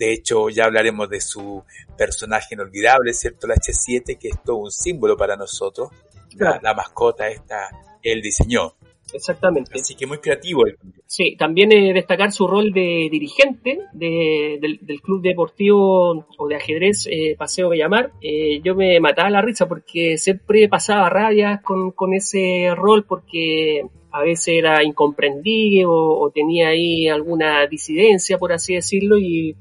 de 0.00 0.14
hecho, 0.14 0.48
ya 0.48 0.64
hablaremos 0.64 1.10
de 1.10 1.20
su 1.20 1.62
personaje 1.98 2.54
inolvidable, 2.54 3.12
¿cierto? 3.12 3.46
La 3.46 3.54
H7, 3.54 4.16
que 4.16 4.28
es 4.28 4.42
todo 4.42 4.56
un 4.56 4.70
símbolo 4.70 5.14
para 5.14 5.36
nosotros. 5.36 5.90
La, 6.36 6.72
mascota 6.74 7.28
esta 7.28 7.68
él 8.02 8.22
diseñó. 8.22 8.76
Exactamente. 9.12 9.72
Así 9.74 9.94
que 9.94 10.06
muy 10.06 10.18
creativo. 10.18 10.64
Sí, 11.06 11.36
también 11.36 11.72
eh, 11.72 11.92
destacar 11.92 12.32
su 12.32 12.46
rol 12.46 12.72
de 12.72 13.08
dirigente 13.10 13.78
del, 13.92 14.78
club 15.02 15.22
deportivo 15.22 16.26
o 16.38 16.48
de 16.48 16.56
ajedrez 16.56 17.06
eh, 17.10 17.34
Paseo 17.38 17.68
Bellamar. 17.68 18.12
Eh, 18.20 18.60
yo 18.62 18.74
me 18.74 19.00
mataba 19.00 19.30
la 19.30 19.42
risa 19.42 19.68
porque 19.68 20.18
siempre 20.18 20.68
pasaba 20.68 21.08
rabias 21.08 21.62
con, 21.62 21.92
con 21.92 22.14
ese 22.14 22.72
rol 22.74 23.04
porque 23.04 23.82
a 24.12 24.22
veces 24.22 24.54
era 24.56 24.82
incomprendido 24.82 25.92
o, 25.92 26.30
tenía 26.30 26.68
ahí 26.68 27.08
alguna 27.08 27.66
disidencia, 27.66 28.38
por 28.38 28.52
así 28.52 28.74
decirlo, 28.74 29.18
y, 29.18 29.56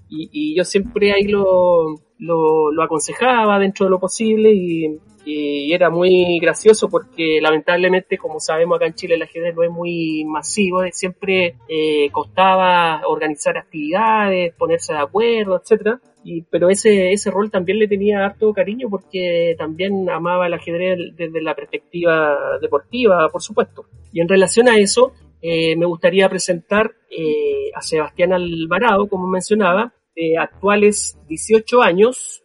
yo 0.55 0.63
siempre 0.63 1.13
ahí 1.13 1.23
lo, 1.23 1.95
lo, 2.17 2.83
aconsejaba 2.83 3.59
dentro 3.59 3.85
de 3.85 3.91
lo 3.91 3.99
posible 3.99 4.51
y, 4.51 4.97
era 5.73 5.89
muy 5.89 6.39
gracioso 6.39 6.89
porque 6.89 7.39
lamentablemente, 7.41 8.17
como 8.17 8.39
sabemos 8.39 8.77
acá 8.77 8.87
en 8.87 8.93
Chile, 8.93 9.15
el 9.15 9.21
ajedrez 9.21 9.55
no 9.55 9.63
es 9.63 9.71
muy 9.71 10.25
masivo, 10.25 10.81
siempre 10.91 11.55
eh, 11.67 12.09
costaba 12.11 13.01
organizar 13.07 13.57
actividades, 13.57 14.53
ponerse 14.55 14.93
de 14.93 14.99
acuerdo, 14.99 15.59
etcétera. 15.61 15.99
Y, 16.23 16.41
pero 16.43 16.69
ese, 16.69 17.11
ese 17.13 17.31
rol 17.31 17.49
también 17.49 17.79
le 17.79 17.87
tenía 17.87 18.25
harto 18.25 18.53
cariño 18.53 18.89
porque 18.89 19.55
también 19.57 20.09
amaba 20.09 20.47
el 20.47 20.53
ajedrez 20.53 21.15
desde 21.15 21.41
la 21.41 21.55
perspectiva 21.55 22.37
deportiva, 22.61 23.29
por 23.29 23.41
supuesto. 23.41 23.85
Y 24.11 24.19
en 24.21 24.27
relación 24.27 24.67
a 24.67 24.77
eso, 24.77 25.13
eh, 25.41 25.75
me 25.77 25.85
gustaría 25.85 26.27
presentar 26.27 26.91
eh, 27.09 27.71
a 27.73 27.81
Sebastián 27.81 28.33
Alvarado, 28.33 29.07
como 29.07 29.27
mencionaba, 29.27 29.93
de 30.15 30.37
actuales 30.37 31.17
18 31.29 31.81
años 31.81 32.43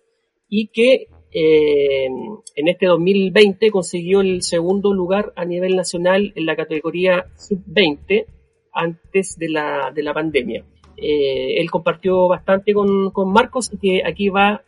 y 0.48 0.68
que 0.68 1.08
eh, 1.34 2.06
en 2.06 2.68
este 2.68 2.86
2020 2.86 3.70
consiguió 3.70 4.20
el 4.20 4.42
segundo 4.42 4.94
lugar 4.94 5.32
a 5.36 5.44
nivel 5.44 5.76
nacional 5.76 6.32
en 6.34 6.46
la 6.46 6.56
categoría 6.56 7.26
sub-20 7.36 8.24
antes 8.72 9.36
de 9.36 9.48
la, 9.50 9.90
de 9.94 10.02
la 10.02 10.14
pandemia. 10.14 10.64
él 10.96 11.70
compartió 11.70 12.28
bastante 12.28 12.72
con, 12.72 13.10
con 13.10 13.32
Marcos 13.32 13.70
y 13.72 13.78
que 13.78 14.02
aquí 14.06 14.28
va 14.30 14.62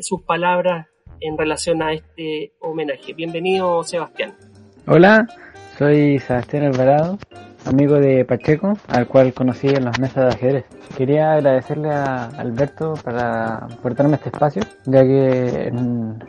sus 0.00 0.22
palabras 0.22 0.86
en 1.22 1.38
relación 1.38 1.82
a 1.82 1.92
este 1.92 2.52
homenaje. 2.60 3.14
Bienvenido, 3.14 3.82
Sebastián. 3.84 4.34
Hola, 4.86 5.26
soy 5.78 6.18
Sebastián 6.18 6.64
Alvarado, 6.64 7.18
amigo 7.66 7.94
de 7.96 8.24
Pacheco, 8.24 8.74
al 8.88 9.06
cual 9.06 9.32
conocí 9.34 9.68
en 9.68 9.84
las 9.84 9.98
mesas 9.98 10.24
de 10.24 10.30
ajedrez. 10.30 10.64
Quería 10.96 11.32
agradecerle 11.32 11.90
a 11.90 12.26
Alberto 12.26 12.94
para 13.04 13.56
aportarme 13.56 14.16
este 14.16 14.28
espacio, 14.30 14.62
ya 14.86 15.02
que 15.02 15.68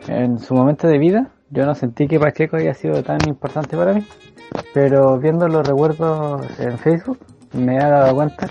en, 0.08 0.38
su 0.38 0.54
momento 0.54 0.86
de 0.88 0.98
vida 0.98 1.30
yo 1.50 1.66
no 1.66 1.74
sentí 1.74 2.06
que 2.06 2.18
Pacheco 2.18 2.56
haya 2.56 2.74
sido 2.74 3.02
tan 3.02 3.18
importante 3.26 3.76
para 3.76 3.92
mí, 3.92 4.06
pero 4.72 5.18
viendo 5.18 5.48
los 5.48 5.66
recuerdos 5.66 6.46
en 6.58 6.78
Facebook 6.78 7.18
me 7.52 7.76
he 7.76 7.78
dado 7.78 8.14
cuenta 8.14 8.48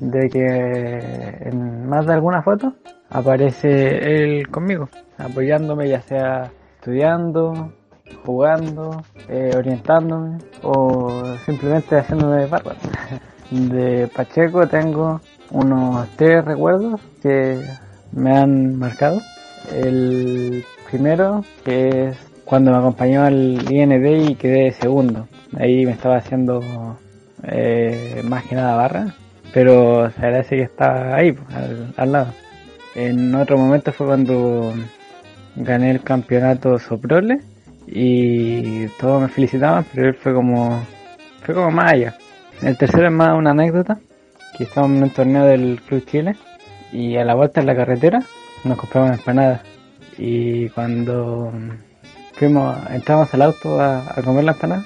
de 0.00 0.28
que 0.28 1.48
en 1.48 1.88
más 1.88 2.06
de 2.06 2.14
alguna 2.14 2.42
foto 2.42 2.74
aparece 3.08 4.14
él 4.14 4.48
conmigo, 4.48 4.88
apoyándome 5.18 5.88
ya 5.88 6.00
sea 6.02 6.50
estudiando, 6.74 7.72
jugando, 8.24 9.02
eh, 9.28 9.52
orientándome 9.56 10.38
o 10.62 11.34
simplemente 11.44 11.96
haciéndome 11.96 12.46
barba. 12.46 12.74
De 13.50 14.08
Pacheco 14.08 14.66
tengo 14.66 15.20
unos 15.50 16.08
tres 16.16 16.42
recuerdos 16.44 17.00
que 17.22 17.62
me 18.12 18.36
han 18.36 18.78
marcado. 18.78 19.20
El 19.70 20.64
primero 20.90 21.44
que 21.64 22.08
es 22.08 22.16
cuando 22.44 22.70
me 22.70 22.78
acompañó 22.78 23.24
al 23.24 23.70
IND 23.70 24.30
y 24.30 24.34
quedé 24.36 24.72
segundo. 24.72 25.28
Ahí 25.58 25.84
me 25.84 25.92
estaba 25.92 26.16
haciendo 26.16 26.62
eh, 27.44 28.22
más 28.24 28.44
que 28.44 28.54
nada 28.54 28.76
barra, 28.76 29.14
pero 29.52 30.10
se 30.10 30.18
agradece 30.18 30.56
que 30.56 30.62
estaba 30.62 31.14
ahí, 31.14 31.32
pues, 31.32 31.54
al, 31.54 31.94
al, 31.96 32.12
lado. 32.12 32.32
En 32.94 33.34
otro 33.34 33.58
momento 33.58 33.92
fue 33.92 34.06
cuando 34.06 34.72
gané 35.56 35.90
el 35.90 36.02
campeonato 36.02 36.78
Soprole 36.78 37.40
y 37.94 38.86
todos 38.98 39.20
me 39.20 39.28
felicitaban, 39.28 39.84
pero 39.92 40.08
él 40.08 40.14
fue 40.14 40.32
como, 40.32 40.82
fue 41.42 41.54
como 41.54 41.70
más 41.70 41.92
allá. 41.92 42.16
El 42.62 42.78
tercero 42.78 43.06
es 43.06 43.12
más 43.12 43.36
una 43.36 43.50
anécdota, 43.50 43.98
que 44.56 44.64
estábamos 44.64 44.96
en 44.96 45.02
un 45.04 45.10
torneo 45.10 45.44
del 45.44 45.80
Club 45.86 46.04
Chile 46.06 46.36
y 46.90 47.16
a 47.16 47.24
la 47.24 47.34
vuelta 47.34 47.60
en 47.60 47.66
la 47.66 47.76
carretera 47.76 48.22
nos 48.64 48.78
compramos 48.78 49.18
empanadas 49.18 49.62
y 50.16 50.68
cuando 50.70 51.52
fuimos, 52.34 52.76
entramos 52.90 53.32
al 53.34 53.42
auto 53.42 53.80
a, 53.80 54.14
comer 54.24 54.44
la 54.44 54.52
empanada, 54.52 54.84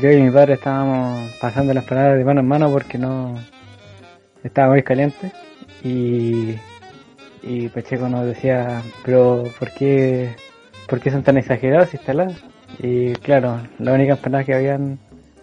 yo 0.00 0.10
y 0.10 0.22
mi 0.22 0.30
padre 0.30 0.54
estábamos 0.54 1.30
pasando 1.40 1.74
las 1.74 1.84
empanadas 1.84 2.18
de 2.18 2.24
mano 2.24 2.40
en 2.40 2.48
mano 2.48 2.70
porque 2.70 2.98
no 2.98 3.34
estaba 4.42 4.72
muy 4.72 4.82
caliente 4.82 5.32
y, 5.84 6.56
y 7.42 7.68
Pacheco 7.68 8.08
nos 8.08 8.26
decía, 8.26 8.82
pero 9.04 9.44
¿por 9.58 9.72
qué 9.72 10.34
¿por 10.88 11.00
qué 11.00 11.10
son 11.10 11.22
tan 11.22 11.36
exagerados 11.36 11.90
y? 11.94 11.98
Y 12.80 13.12
claro, 13.14 13.60
la 13.78 13.92
única 13.92 14.12
empanada 14.12 14.44
que 14.44 14.54
habían 14.54 14.98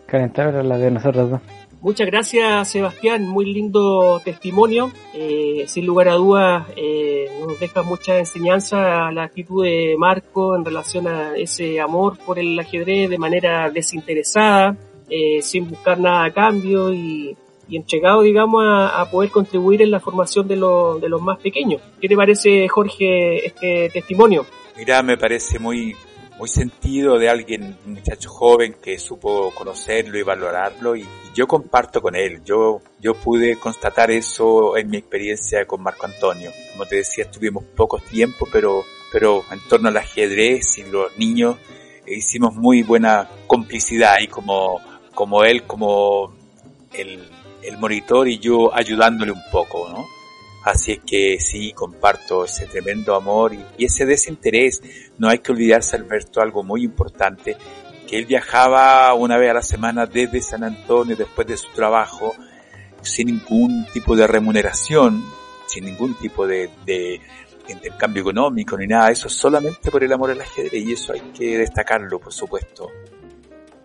calentado 0.06 0.50
era 0.50 0.64
la 0.64 0.78
de 0.78 0.92
nosotros 0.92 1.30
dos. 1.30 1.42
Muchas 1.82 2.08
gracias 2.08 2.70
Sebastián, 2.70 3.28
muy 3.28 3.46
lindo 3.54 4.20
testimonio. 4.26 4.92
Eh, 5.14 5.66
sin 5.68 5.86
lugar 5.86 6.10
a 6.10 6.14
dudas 6.14 6.66
eh, 6.76 7.30
nos 7.46 7.60
deja 7.60 7.84
mucha 7.84 8.18
enseñanza 8.18 9.12
la 9.12 9.24
actitud 9.24 9.64
de 9.64 9.96
Marco 9.98 10.56
en 10.56 10.66
relación 10.66 11.08
a 11.08 11.36
ese 11.36 11.80
amor 11.80 12.18
por 12.26 12.40
el 12.40 12.58
ajedrez 12.58 13.10
de 13.10 13.18
manera 13.20 13.70
desinteresada, 13.70 14.76
eh, 15.10 15.44
sin 15.44 15.70
buscar 15.70 16.00
nada 16.00 16.26
a 16.26 16.34
cambio 16.34 16.92
y, 16.92 17.38
entregado, 17.70 18.22
digamos, 18.22 18.64
a, 18.66 19.08
poder 19.12 19.30
contribuir 19.32 19.82
en 19.82 19.92
la 19.92 20.00
formación 20.00 20.48
de, 20.48 20.56
de 20.56 21.10
los 21.10 21.22
más 21.22 21.40
pequeños. 21.40 21.82
¿Qué 22.00 22.08
te 22.08 22.16
parece, 22.16 22.68
Jorge, 22.68 23.46
este 23.46 23.90
testimonio? 23.90 24.46
Mira, 24.78 25.02
me 25.04 25.18
parece 25.18 25.58
muy, 25.58 25.96
muy 26.38 26.50
sentido 26.50 27.18
de 27.18 27.30
alguien, 27.30 27.78
un 27.86 27.94
muchacho 27.94 28.30
joven 28.30 28.76
que 28.82 29.00
supo 29.00 29.52
conocerlo 29.52 30.18
y 30.18 30.24
valorarlo 30.24 30.96
y, 30.96 31.06
yo 31.34 31.48
comparto 31.48 32.02
con 32.02 32.16
él. 32.16 32.42
Yo, 32.46 32.82
yo 33.00 33.14
pude 33.14 33.58
constatar 33.58 34.10
eso 34.10 34.78
en 34.78 34.90
mi 34.90 34.98
experiencia 34.98 35.66
con 35.66 35.84
Marco 35.84 36.06
Antonio. 36.06 36.50
Como 36.72 36.86
te 36.86 36.98
decía, 36.98 37.26
estuvimos 37.26 37.64
poco 37.76 38.00
tiempo, 38.00 38.48
pero, 38.52 38.84
pero 39.12 39.44
en 39.52 39.60
torno 39.68 39.90
al 39.90 39.98
ajedrez 39.98 40.78
y 40.78 40.84
los 40.84 41.16
niños 41.18 41.58
eh, 42.06 42.16
hicimos 42.16 42.56
muy 42.56 42.84
buena 42.84 43.30
complicidad 43.48 44.20
y 44.22 44.28
como, 44.28 44.80
como 45.14 45.44
él, 45.44 45.64
como 45.64 46.34
el, 46.94 47.30
el 47.62 47.78
monitor 47.80 48.30
y 48.30 48.40
yo 48.40 48.74
ayudándole 48.74 49.34
un 49.34 49.44
poco, 49.52 49.90
¿no? 49.90 50.15
Así 50.66 50.94
es 50.94 51.00
que 51.06 51.40
sí, 51.40 51.74
comparto 51.74 52.44
ese 52.44 52.66
tremendo 52.66 53.14
amor 53.14 53.54
y, 53.54 53.86
ese 53.86 54.08
desinterés. 54.08 54.82
No 55.20 55.30
hay 55.30 55.38
que 55.38 55.52
olvidarse, 55.52 55.96
Alberto, 55.96 56.42
algo 56.42 56.64
muy 56.64 56.84
importante, 56.84 57.56
que 58.08 58.18
él 58.18 58.26
viajaba 58.26 59.14
una 59.14 59.38
vez 59.38 59.52
a 59.52 59.54
la 59.54 59.62
semana 59.62 60.08
desde 60.08 60.42
San 60.42 60.64
Antonio 60.64 61.16
después 61.16 61.46
de 61.46 61.56
su 61.56 61.72
trabajo 61.72 62.34
sin 63.04 63.28
ningún 63.28 63.86
tipo 63.94 64.16
de 64.16 64.26
remuneración, 64.26 65.24
sin 65.68 65.86
ningún 65.86 66.16
tipo 66.16 66.48
de, 66.48 66.72
de 66.84 67.22
intercambio 67.70 68.24
económico 68.24 68.76
ni 68.76 68.88
nada, 68.88 69.12
eso 69.12 69.30
solamente 69.30 69.92
por 69.92 70.04
el 70.04 70.12
amor 70.12 70.32
al 70.32 70.42
ajedrez 70.42 70.84
y 70.84 70.94
eso 70.94 71.14
hay 71.14 71.22
que 71.38 71.60
destacarlo, 71.60 72.20
por 72.20 72.34
supuesto. 72.34 72.90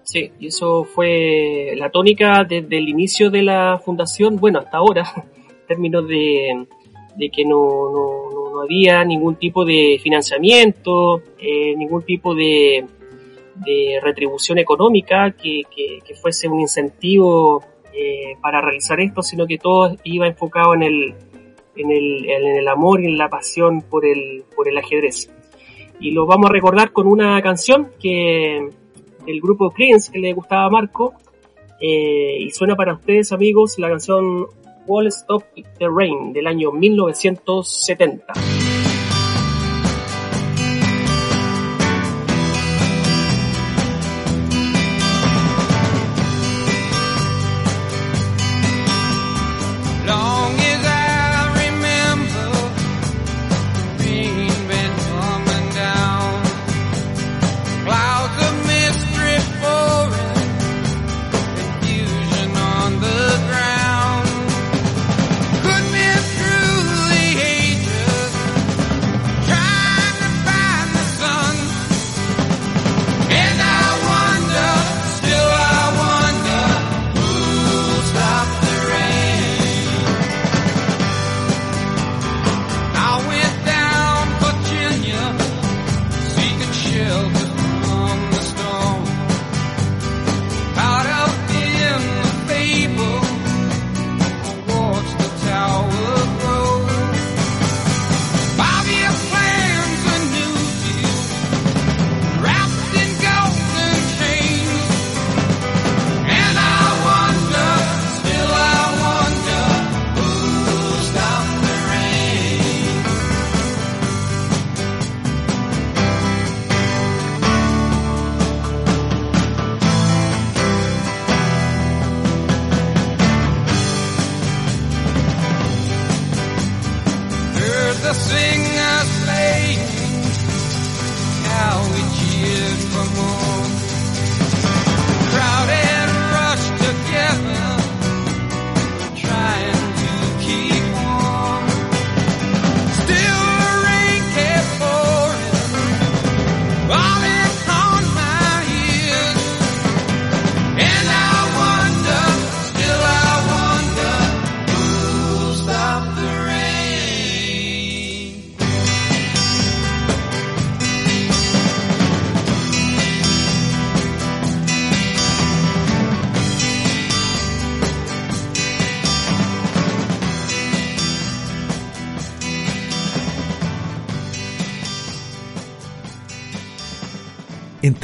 Sí, 0.03 0.33
y 0.41 0.47
eso 0.47 0.85
fue 0.85 1.75
la 1.77 1.91
tónica 1.91 2.43
desde 2.49 2.79
el 2.79 2.89
inicio 2.89 3.31
de 3.31 3.43
la 3.43 3.79
fundación, 3.85 4.37
bueno, 4.37 4.61
hasta 4.61 4.79
ahora, 4.79 5.05
términos 5.71 6.07
de, 6.09 6.67
que 7.33 7.45
no, 7.45 7.91
no, 7.93 8.53
no, 8.53 8.63
había 8.63 9.05
ningún 9.05 9.37
tipo 9.37 9.65
de 9.65 10.01
financiamiento, 10.03 11.23
eh, 11.39 11.77
ningún 11.77 12.03
tipo 12.03 12.35
de, 12.35 12.85
de 13.55 14.01
retribución 14.03 14.59
económica 14.59 15.31
que, 15.31 15.63
que, 15.71 16.15
fuese 16.17 16.49
un 16.49 16.59
incentivo 16.59 17.63
eh, 17.95 18.37
para 18.43 18.61
realizar 18.61 18.99
esto, 19.01 19.23
sino 19.23 19.47
que 19.47 19.59
todo 19.59 19.97
iba 20.03 20.27
enfocado 20.27 20.75
en 20.75 20.83
el, 20.83 21.15
en 21.77 21.91
el, 21.93 22.29
en 22.29 22.57
el 22.57 22.69
amor 22.69 23.01
y 23.01 23.07
en 23.07 23.17
la 23.17 23.29
pasión 23.29 23.83
por 23.83 24.05
el, 24.05 24.43
por 24.57 24.69
el 24.69 24.77
ajedrez. 24.77 25.31
Y 26.01 26.11
lo 26.11 26.27
vamos 26.27 26.51
a 26.51 26.53
recordar 26.53 26.91
con 26.93 27.07
una 27.07 27.41
canción 27.43 27.91
que 28.01 28.71
del 29.25 29.41
grupo 29.41 29.71
Prince 29.71 30.11
que 30.11 30.19
le 30.19 30.33
gustaba 30.33 30.65
a 30.65 30.71
Marco. 30.71 31.15
Eh, 31.81 32.37
y 32.41 32.51
suena 32.51 32.77
para 32.77 32.95
ustedes 32.95 33.33
amigos 33.33 33.79
la 33.79 33.89
canción 33.89 34.49
Wall 34.91 35.07
Stop 35.13 35.45
the 35.79 35.87
Rain 35.89 36.33
del 36.33 36.49
año 36.49 36.73
1970. 36.73 38.60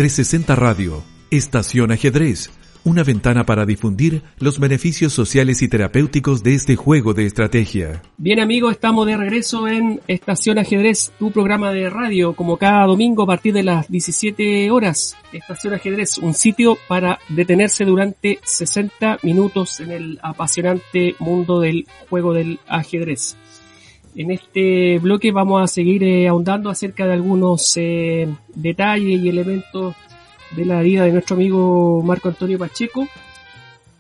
360 0.07 0.55
Radio, 0.55 1.03
Estación 1.33 1.91
Ajedrez, 1.91 2.53
una 2.85 3.03
ventana 3.03 3.45
para 3.45 3.67
difundir 3.67 4.23
los 4.39 4.61
beneficios 4.61 5.13
sociales 5.13 5.63
y 5.63 5.69
terapéuticos 5.69 6.45
de 6.45 6.55
este 6.55 6.77
juego 6.77 7.13
de 7.13 7.27
estrategia. 7.27 8.03
Bien 8.17 8.39
amigos, 8.39 8.71
estamos 8.71 9.05
de 9.07 9.17
regreso 9.17 9.67
en 9.67 10.01
Estación 10.07 10.59
Ajedrez, 10.59 11.11
tu 11.19 11.33
programa 11.33 11.73
de 11.73 11.91
radio, 11.91 12.35
como 12.35 12.57
cada 12.57 12.87
domingo 12.87 13.25
a 13.25 13.27
partir 13.27 13.53
de 13.53 13.65
las 13.65 13.91
17 13.91 14.71
horas. 14.71 15.17
Estación 15.33 15.75
Ajedrez, 15.75 16.19
un 16.19 16.35
sitio 16.35 16.79
para 16.87 17.19
detenerse 17.29 17.85
durante 17.85 18.39
60 18.45 19.19
minutos 19.25 19.81
en 19.81 19.91
el 19.91 20.21
apasionante 20.23 21.17
mundo 21.19 21.59
del 21.59 21.89
juego 22.09 22.33
del 22.33 22.61
ajedrez. 22.69 23.37
En 24.17 24.31
este 24.31 24.99
bloque 24.99 25.31
vamos 25.31 25.63
a 25.63 25.67
seguir 25.67 26.03
eh, 26.03 26.27
ahondando 26.27 26.71
acerca 26.71 27.07
de 27.07 27.13
algunos 27.13 27.77
eh, 27.77 28.27
detalles 28.55 29.23
y 29.23 29.29
elementos 29.29 29.95
de 30.53 30.65
la 30.65 30.81
vida 30.81 31.05
de 31.05 31.13
nuestro 31.13 31.37
amigo 31.37 32.03
Marco 32.03 32.31
Antonio 32.31 32.59
Pacheco. 32.59 33.07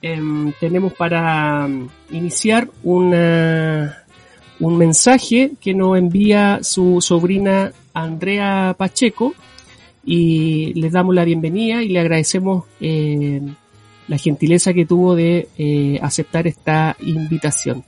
Em, 0.00 0.52
tenemos 0.58 0.94
para 0.94 1.68
mm, 1.68 1.88
iniciar 2.12 2.70
una, 2.82 4.04
un 4.58 4.78
mensaje 4.78 5.52
que 5.60 5.74
nos 5.74 5.98
envía 5.98 6.60
su 6.62 7.02
sobrina 7.02 7.72
Andrea 7.92 8.74
Pacheco 8.78 9.34
y 10.02 10.72
les 10.80 10.92
damos 10.92 11.14
la 11.14 11.24
bienvenida 11.24 11.82
y 11.82 11.90
le 11.90 12.00
agradecemos 12.00 12.64
eh, 12.80 13.42
la 14.08 14.16
gentileza 14.16 14.72
que 14.72 14.86
tuvo 14.86 15.14
de 15.14 15.98
aceptar 16.00 16.46
esta 16.46 16.96
invitación. 17.00 17.84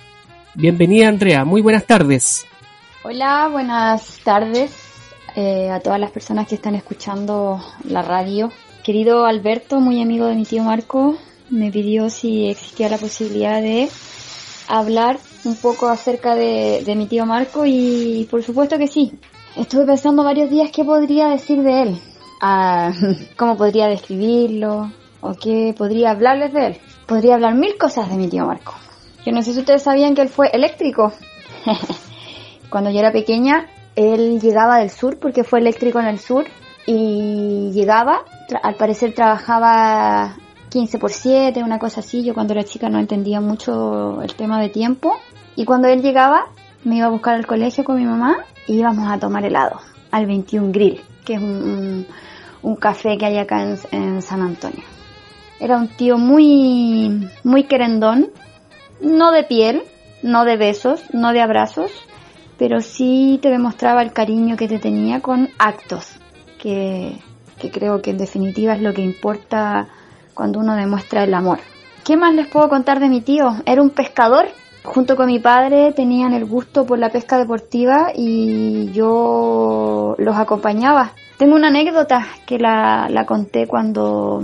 Bienvenida 0.61 1.07
Andrea, 1.07 1.45
muy 1.45 1.63
buenas 1.63 1.87
tardes. 1.87 2.45
Hola, 3.05 3.47
buenas 3.47 4.19
tardes 4.25 4.73
eh, 5.37 5.71
a 5.71 5.79
todas 5.79 6.01
las 6.01 6.11
personas 6.11 6.49
que 6.49 6.57
están 6.57 6.75
escuchando 6.75 7.63
la 7.85 8.03
radio. 8.03 8.51
Querido 8.83 9.25
Alberto, 9.25 9.79
muy 9.79 10.03
amigo 10.03 10.27
de 10.27 10.35
mi 10.35 10.43
tío 10.45 10.65
Marco, 10.65 11.17
me 11.49 11.71
pidió 11.71 12.11
si 12.11 12.49
existía 12.49 12.89
la 12.89 12.99
posibilidad 12.99 13.63
de 13.63 13.89
hablar 14.67 15.21
un 15.45 15.55
poco 15.55 15.87
acerca 15.87 16.35
de, 16.35 16.83
mi 16.97 17.07
tío 17.07 17.25
Marco 17.25 17.63
y 17.65 18.27
por 18.29 18.43
supuesto 18.43 18.79
que 18.79 18.89
sí. 18.89 19.13
Estuve 19.55 19.87
pensando 19.87 20.25
varios 20.25 20.51
días 20.51 20.73
qué 20.73 20.85
podría 20.85 21.29
decir 21.29 21.63
de 21.63 21.83
él, 21.83 22.01
ah, 22.43 22.91
cómo 23.37 23.57
podría 23.57 23.87
describirlo 23.87 24.91
o 25.21 25.35
qué 25.35 25.73
podría 25.79 26.11
hablarles 26.11 26.53
de 26.53 26.67
él. 26.67 26.79
Podría 27.07 27.37
hablar 27.37 27.55
mil 27.55 27.79
cosas 27.79 28.11
de 28.11 28.17
mi 28.17 28.27
tío 28.27 28.45
Marco 28.45 28.75
yo 29.25 29.33
no 29.33 29.43
sé 29.43 29.53
si 29.53 29.61
ustedes 29.61 29.83
sabían 29.83 30.15
que 30.15 30.23
él 30.23 30.29
fue 30.29 30.49
eléctrico. 30.53 31.13
Cuando 32.71 32.91
yo 32.91 32.99
era 32.99 33.13
pequeña, 33.13 33.67
él 33.97 34.41
llegaba 34.41 34.79
del 34.79 34.91
sur 34.91 35.19
porque 35.19 35.45
fue 35.45 35.61
eléctrico 35.61 35.99
en 36.01 36.07
el 36.07 36.19
sur 36.19 36.45
y 36.87 37.71
llegaba, 37.73 38.23
al 38.63 38.75
parecer 38.77 39.13
trabajaba 39.15 40.37
15 40.71 40.99
por 40.99 41.11
7, 41.11 41.63
una 41.63 41.79
cosa 41.79 42.01
así. 42.01 42.25
Yo 42.25 42.35
cuando 42.35 42.53
era 42.55 42.65
chica 42.65 42.89
no 42.89 42.99
entendía 42.99 43.41
mucho 43.41 44.23
el 44.23 44.35
tema 44.35 44.61
de 44.61 44.69
tiempo. 44.69 45.15
Y 45.57 45.65
cuando 45.65 45.89
él 45.89 46.03
llegaba, 46.03 46.47
me 46.85 46.97
iba 46.97 47.07
a 47.07 47.11
buscar 47.11 47.35
al 47.35 47.47
colegio 47.47 47.85
con 47.85 47.97
mi 47.97 48.05
mamá 48.05 48.39
y 48.67 48.75
íbamos 48.75 49.11
a 49.11 49.19
tomar 49.19 49.45
helado 49.45 49.81
al 50.11 50.27
21 50.27 50.73
Grill, 50.73 51.01
que 51.25 51.35
es 51.35 51.41
un, 51.41 52.07
un, 52.63 52.77
café 52.77 53.19
que 53.19 53.27
hay 53.27 53.39
acá 53.39 53.63
en, 53.63 53.79
en, 53.91 54.23
San 54.23 54.41
Antonio. 54.41 54.85
Era 55.61 55.77
un 55.77 55.89
tío 55.89 56.17
muy, 56.17 57.29
muy 57.45 57.65
querendón, 57.65 58.31
no 59.01 59.33
de 59.33 59.45
piel, 59.45 59.83
no 60.23 60.45
de 60.45 60.57
besos, 60.57 61.03
no 61.13 61.33
de 61.33 61.41
abrazos, 61.41 61.91
pero 62.59 62.81
sí 62.81 63.39
te 63.41 63.51
demostraba 63.51 64.03
el 64.03 64.13
cariño 64.13 64.57
que 64.57 64.69
te 64.69 64.79
tenía 64.79 65.21
con 65.21 65.49
actos, 65.59 66.17
que, 66.61 67.17
creo 67.73 68.03
que 68.03 68.11
en 68.11 68.19
definitiva 68.19 68.75
es 68.75 68.83
lo 68.83 68.93
que 68.93 69.03
importa 69.03 69.89
cuando 70.35 70.59
uno 70.61 70.75
demuestra 70.75 71.25
el 71.25 71.35
amor. 71.35 71.61
¿Qué 72.05 72.17
más 72.17 72.35
les 72.35 72.49
puedo 72.49 72.69
contar 72.69 73.01
de 73.01 73.09
mi 73.09 73.21
tío? 73.21 73.57
Era 73.67 73.83
un 73.83 73.91
pescador. 73.91 74.47
Junto 74.85 75.17
con 75.17 75.27
mi 75.27 75.39
padre 75.39 75.93
tenían 75.93 76.33
el 76.33 76.47
gusto 76.47 76.87
por 76.87 76.99
la 76.99 77.11
pesca 77.11 77.37
deportiva 77.37 78.13
y 78.15 78.91
yo 78.93 80.15
los 80.19 80.37
acompañaba. 80.37 81.13
Tengo 81.37 81.57
una 81.57 81.69
anécdota 81.69 82.27
que 82.47 82.59
la 82.59 83.25
conté 83.27 83.67
cuando 83.67 84.41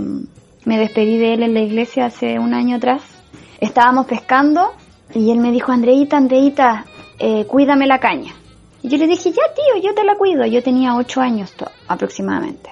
me 0.65 0.77
despedí 0.77 1.17
de 1.17 1.33
él 1.33 1.43
en 1.43 1.53
la 1.53 1.61
iglesia 1.61 2.05
hace 2.05 2.37
un 2.37 2.53
año 2.53 2.77
atrás. 2.77 3.14
Estábamos 3.59 4.05
pescando 4.05 4.73
y 5.13 5.31
él 5.31 5.39
me 5.39 5.51
dijo, 5.51 5.71
Andreita, 5.71 6.17
Andreita, 6.17 6.85
eh, 7.19 7.45
cuídame 7.45 7.87
la 7.87 7.99
caña. 7.99 8.33
Y 8.81 8.89
yo 8.89 8.97
le 8.97 9.07
dije, 9.07 9.31
ya 9.31 9.53
tío, 9.53 9.81
yo 9.81 9.95
te 9.95 10.03
la 10.03 10.15
cuido. 10.15 10.45
Yo 10.45 10.61
tenía 10.61 10.95
ocho 10.95 11.21
años 11.21 11.53
aproximadamente. 11.87 12.69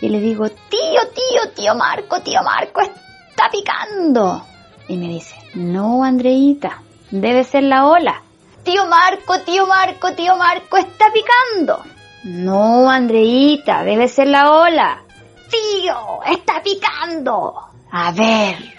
Y 0.00 0.08
le 0.08 0.20
digo, 0.20 0.48
tío, 0.48 1.00
tío, 1.14 1.52
tío 1.54 1.74
Marco, 1.74 2.20
tío 2.20 2.42
Marco, 2.42 2.80
está 2.80 3.50
picando. 3.50 4.44
Y 4.88 4.96
me 4.96 5.08
dice, 5.08 5.36
no, 5.54 6.04
Andreita, 6.04 6.82
debe 7.10 7.44
ser 7.44 7.64
la 7.64 7.86
ola. 7.86 8.22
Tío 8.62 8.86
Marco, 8.86 9.38
tío 9.40 9.66
Marco, 9.66 10.12
tío 10.12 10.36
Marco, 10.36 10.76
está 10.76 11.06
picando. 11.12 11.82
No, 12.24 12.90
Andreita, 12.90 13.84
debe 13.84 14.08
ser 14.08 14.28
la 14.28 14.50
ola. 14.50 15.02
Tío, 15.48 16.22
está 16.24 16.60
picando. 16.62 17.54
A 17.92 18.10
ver. 18.10 18.75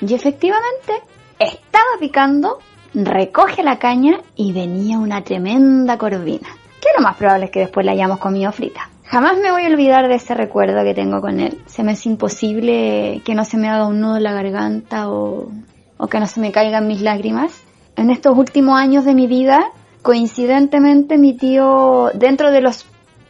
Y 0.00 0.14
efectivamente, 0.14 0.94
estaba 1.38 1.98
picando, 1.98 2.58
recoge 2.94 3.62
la 3.62 3.78
caña 3.78 4.20
y 4.34 4.52
venía 4.52 4.98
una 4.98 5.22
tremenda 5.22 5.98
corvina. 5.98 6.48
Que 6.80 6.88
lo 6.96 7.02
más 7.02 7.16
probable 7.16 7.46
es 7.46 7.50
que 7.50 7.60
después 7.60 7.84
la 7.84 7.92
hayamos 7.92 8.18
comido 8.18 8.52
frita. 8.52 8.90
Jamás 9.04 9.38
me 9.38 9.52
voy 9.52 9.64
a 9.64 9.68
olvidar 9.68 10.08
de 10.08 10.16
ese 10.16 10.34
recuerdo 10.34 10.82
que 10.82 10.94
tengo 10.94 11.20
con 11.20 11.40
él. 11.40 11.62
Se 11.66 11.82
me 11.82 11.92
es 11.92 12.06
imposible 12.06 13.22
que 13.24 13.34
no 13.34 13.44
se 13.44 13.56
me 13.56 13.68
haga 13.68 13.86
un 13.86 14.00
nudo 14.00 14.16
en 14.16 14.24
la 14.24 14.32
garganta 14.32 15.08
o, 15.08 15.50
o 15.96 16.06
que 16.08 16.20
no 16.20 16.26
se 16.26 16.40
me 16.40 16.52
caigan 16.52 16.88
mis 16.88 17.00
lágrimas. 17.00 17.62
En 17.94 18.10
estos 18.10 18.36
últimos 18.36 18.76
años 18.78 19.04
de 19.04 19.14
mi 19.14 19.26
vida, 19.26 19.70
coincidentemente 20.02 21.18
mi 21.18 21.34
tío, 21.34 22.10
dentro 22.14 22.50
de 22.50 22.60
los 22.60 22.84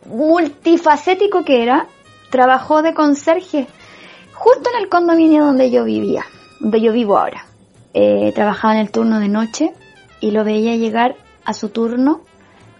multifacético 0.06 1.44
que 1.44 1.62
era, 1.62 1.86
trabajó 2.30 2.82
de 2.82 2.94
conserje 2.94 3.66
justo 4.32 4.70
en 4.74 4.82
el 4.82 4.88
condominio 4.88 5.44
donde 5.44 5.70
yo 5.70 5.84
vivía, 5.84 6.24
donde 6.60 6.80
yo 6.80 6.92
vivo 6.92 7.18
ahora. 7.18 7.46
Eh, 7.94 8.32
trabajaba 8.34 8.74
en 8.74 8.80
el 8.80 8.90
turno 8.90 9.20
de 9.20 9.28
noche 9.28 9.72
y 10.20 10.30
lo 10.30 10.44
veía 10.44 10.76
llegar 10.76 11.16
a 11.44 11.54
su 11.54 11.70
turno 11.70 12.22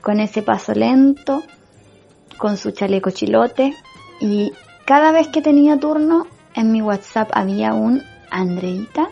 con 0.00 0.20
ese 0.20 0.42
paso 0.42 0.72
lento, 0.74 1.42
con 2.36 2.56
su 2.56 2.70
chaleco 2.70 3.10
chilote 3.10 3.74
y 4.20 4.52
cada 4.84 5.12
vez 5.12 5.28
que 5.28 5.42
tenía 5.42 5.78
turno 5.78 6.26
en 6.54 6.72
mi 6.72 6.82
WhatsApp 6.82 7.30
había 7.32 7.74
un 7.74 8.02
Andreita, 8.30 9.08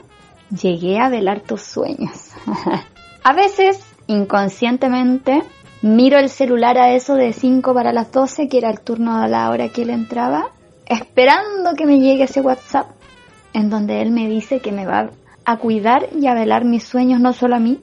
llegué 0.50 0.98
a 0.98 1.08
velar 1.08 1.40
tus 1.40 1.62
sueños. 1.62 2.30
a 3.24 3.32
veces, 3.32 3.84
inconscientemente, 4.06 5.42
miro 5.82 6.18
el 6.18 6.28
celular 6.28 6.78
a 6.78 6.92
eso 6.92 7.14
de 7.14 7.32
5 7.32 7.74
para 7.74 7.92
las 7.92 8.12
12, 8.12 8.48
que 8.48 8.58
era 8.58 8.70
el 8.70 8.80
turno 8.80 9.16
a 9.16 9.28
la 9.28 9.50
hora 9.50 9.68
que 9.68 9.82
él 9.82 9.90
entraba, 9.90 10.50
esperando 10.86 11.74
que 11.76 11.86
me 11.86 12.00
llegue 12.00 12.24
ese 12.24 12.40
WhatsApp, 12.40 12.90
en 13.54 13.70
donde 13.70 14.02
él 14.02 14.10
me 14.10 14.28
dice 14.28 14.60
que 14.60 14.72
me 14.72 14.84
va 14.84 15.10
a 15.46 15.56
cuidar 15.56 16.08
y 16.14 16.26
a 16.26 16.34
velar 16.34 16.64
mis 16.64 16.84
sueños 16.84 17.20
no 17.20 17.32
solo 17.32 17.56
a 17.56 17.60
mí, 17.60 17.80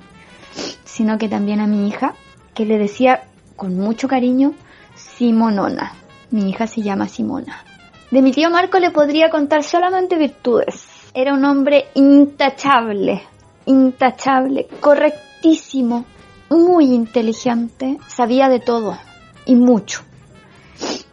sino 0.84 1.18
que 1.18 1.30
también 1.30 1.60
a 1.60 1.68
mi 1.68 1.88
hija, 1.88 2.14
que 2.54 2.66
le 2.66 2.78
decía 2.78 3.24
con 3.56 3.78
mucho 3.78 4.08
cariño, 4.08 4.54
Simonona. 4.96 5.94
Mi 6.30 6.50
hija 6.50 6.68
se 6.68 6.82
llama 6.82 7.08
Simona. 7.08 7.64
De 8.12 8.22
mi 8.22 8.32
tío 8.32 8.50
Marco 8.50 8.80
le 8.80 8.92
podría 8.92 9.30
contar 9.30 9.64
solamente 9.64 10.18
virtudes. 10.18 10.88
Era 11.14 11.34
un 11.34 11.46
hombre 11.46 11.86
intachable, 11.94 13.24
intachable, 13.66 14.68
correctísimo, 14.80 16.06
muy 16.50 16.94
inteligente, 16.94 17.98
sabía 18.08 18.50
de 18.50 18.60
todo 18.60 18.98
y 19.46 19.56
mucho. 19.56 20.02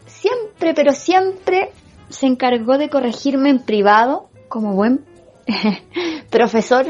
Siempre, 0.07 0.75
pero 0.75 0.92
siempre 0.92 1.71
se 2.09 2.27
encargó 2.27 2.79
de 2.79 2.88
corregirme 2.88 3.51
en 3.51 3.61
privado, 3.61 4.29
como 4.49 4.75
buen 4.75 5.05
profesor. 6.31 6.87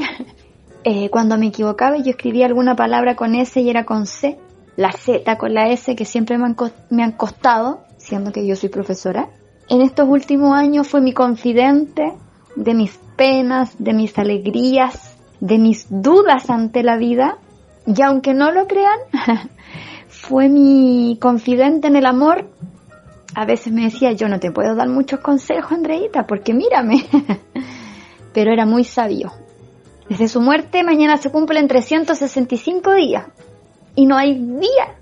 Eh, 0.84 1.10
cuando 1.10 1.36
me 1.36 1.48
equivocaba 1.48 1.96
yo 1.98 2.10
escribía 2.10 2.46
alguna 2.46 2.76
palabra 2.76 3.16
con 3.16 3.34
S 3.34 3.60
y 3.60 3.68
era 3.68 3.84
con 3.84 4.06
C 4.06 4.38
la 4.78 4.92
Z 4.92 5.36
con 5.38 5.54
la 5.54 5.68
S 5.70 5.96
que 5.96 6.04
siempre 6.04 6.38
me 6.38 6.46
han, 6.46 6.56
me 6.88 7.02
han 7.02 7.10
costado, 7.10 7.80
siendo 7.96 8.30
que 8.30 8.46
yo 8.46 8.54
soy 8.54 8.68
profesora. 8.68 9.28
En 9.68 9.82
estos 9.82 10.08
últimos 10.08 10.54
años 10.54 10.86
fue 10.86 11.00
mi 11.00 11.12
confidente 11.12 12.14
de 12.54 12.74
mis 12.74 12.96
penas, 13.16 13.74
de 13.80 13.92
mis 13.92 14.16
alegrías, 14.18 15.16
de 15.40 15.58
mis 15.58 15.86
dudas 15.90 16.48
ante 16.48 16.84
la 16.84 16.96
vida. 16.96 17.38
Y 17.86 18.00
aunque 18.02 18.34
no 18.34 18.52
lo 18.52 18.68
crean, 18.68 19.00
fue 20.08 20.48
mi 20.48 21.18
confidente 21.20 21.88
en 21.88 21.96
el 21.96 22.06
amor. 22.06 22.48
A 23.34 23.44
veces 23.44 23.72
me 23.72 23.84
decía, 23.84 24.12
yo 24.12 24.28
no 24.28 24.40
te 24.40 24.50
puedo 24.50 24.74
dar 24.74 24.88
muchos 24.88 25.20
consejos, 25.20 25.72
Andreita, 25.72 26.26
porque 26.26 26.54
mírame. 26.54 27.04
Pero 28.32 28.52
era 28.52 28.66
muy 28.66 28.84
sabio. 28.84 29.32
Desde 30.08 30.28
su 30.28 30.40
muerte, 30.40 30.82
mañana 30.82 31.18
se 31.18 31.30
cumplen 31.30 31.68
365 31.68 32.94
días 32.94 33.26
y 33.94 34.06
no 34.06 34.16
hay 34.16 34.34
día 34.34 34.96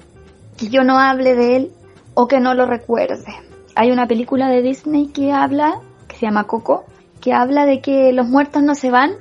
que 0.56 0.68
yo 0.68 0.82
no 0.82 0.98
hable 0.98 1.34
de 1.34 1.56
él 1.56 1.70
o 2.14 2.26
que 2.26 2.40
no 2.40 2.54
lo 2.54 2.66
recuerde. 2.66 3.32
Hay 3.74 3.90
una 3.90 4.06
película 4.06 4.48
de 4.48 4.62
Disney 4.62 5.08
que 5.08 5.32
habla, 5.32 5.80
que 6.08 6.16
se 6.16 6.26
llama 6.26 6.44
Coco, 6.44 6.86
que 7.20 7.32
habla 7.32 7.66
de 7.66 7.80
que 7.80 8.12
los 8.12 8.26
muertos 8.26 8.62
no 8.62 8.74
se 8.74 8.90
van, 8.90 9.12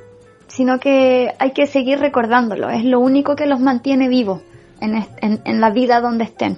sino 0.48 0.80
que 0.80 1.34
hay 1.38 1.52
que 1.52 1.68
seguir 1.68 2.00
recordándolo. 2.00 2.70
Es 2.70 2.84
lo 2.84 3.00
único 3.00 3.36
que 3.36 3.46
los 3.46 3.60
mantiene 3.60 4.08
vivos 4.08 4.42
en, 4.80 5.06
en, 5.22 5.62
la 5.62 5.70
vida 5.72 6.02
donde 6.02 6.24
estén. 6.24 6.58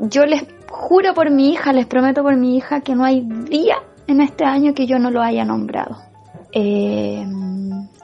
Yo 0.00 0.26
les 0.26 0.42
juro 0.68 1.14
por 1.14 1.30
mi 1.30 1.50
hija, 1.50 1.72
les 1.72 1.86
prometo 1.86 2.22
por 2.22 2.36
mi 2.36 2.56
hija 2.56 2.80
que 2.80 2.94
no 2.94 3.04
hay 3.04 3.22
día 3.22 3.76
en 4.06 4.20
este 4.20 4.44
año 4.44 4.74
que 4.74 4.86
yo 4.86 4.98
no 4.98 5.10
lo 5.10 5.22
haya 5.22 5.44
nombrado. 5.44 5.96
Eh, 6.52 7.24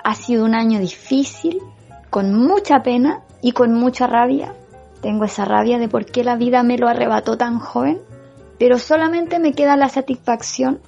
ha 0.03 0.14
sido 0.14 0.44
un 0.44 0.55
año 0.55 0.79
difícil, 0.79 1.61
con 2.11 2.35
mucha 2.35 2.83
pena, 2.83 3.24
y 3.44 3.53
con 3.53 3.74
mucha 3.74 4.07
rabia. 4.07 4.55
Tengo 5.03 5.27
esa 5.27 5.44
rabia 5.44 5.79
de 5.79 5.87
por 5.87 6.07
qué 6.07 6.24
la 6.24 6.35
vida 6.35 6.62
me 6.62 6.79
lo 6.79 6.88
arrebató 6.88 7.37
tan 7.37 7.59
joven, 7.59 8.00
pero 8.59 8.79
solamente 8.79 9.38
me 9.38 9.53
queda 9.53 9.77
la 9.77 9.90
satisfacción 9.90 10.81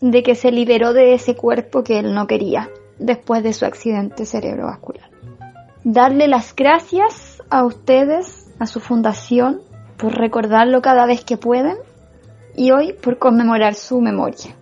de 0.00 0.22
que 0.22 0.34
se 0.34 0.50
liberó 0.50 0.94
de 0.94 1.12
ese 1.12 1.36
cuerpo 1.36 1.84
que 1.84 1.98
él 1.98 2.14
no 2.14 2.26
quería 2.26 2.70
después 2.98 3.42
de 3.42 3.52
su 3.52 3.66
accidente 3.66 4.24
cerebrovascular. 4.24 5.10
Darle 5.84 6.28
las 6.28 6.56
gracias 6.56 7.42
a 7.50 7.62
ustedes, 7.62 8.50
a 8.58 8.66
su 8.66 8.80
fundación, 8.80 9.60
por 9.98 10.16
recordarlo 10.16 10.80
cada 10.80 11.06
vez 11.06 11.24
que 11.24 11.36
pueden 11.36 11.76
y 12.56 12.70
hoy 12.70 12.94
por 12.94 13.18
conmemorar 13.18 13.74
su 13.74 14.00
memoria. 14.00 14.56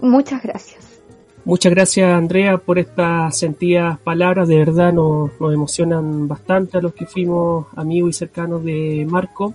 Muchas 0.00 0.42
gracias. 0.42 1.00
Muchas 1.44 1.72
gracias 1.72 2.12
Andrea 2.12 2.56
por 2.58 2.78
estas 2.78 3.36
sentidas 3.36 3.98
palabras, 3.98 4.46
de 4.46 4.58
verdad 4.58 4.92
nos, 4.92 5.32
nos, 5.40 5.52
emocionan 5.52 6.28
bastante 6.28 6.78
a 6.78 6.80
los 6.80 6.94
que 6.94 7.04
fuimos 7.04 7.66
amigos 7.74 8.10
y 8.10 8.18
cercanos 8.18 8.62
de 8.62 9.04
Marco. 9.10 9.54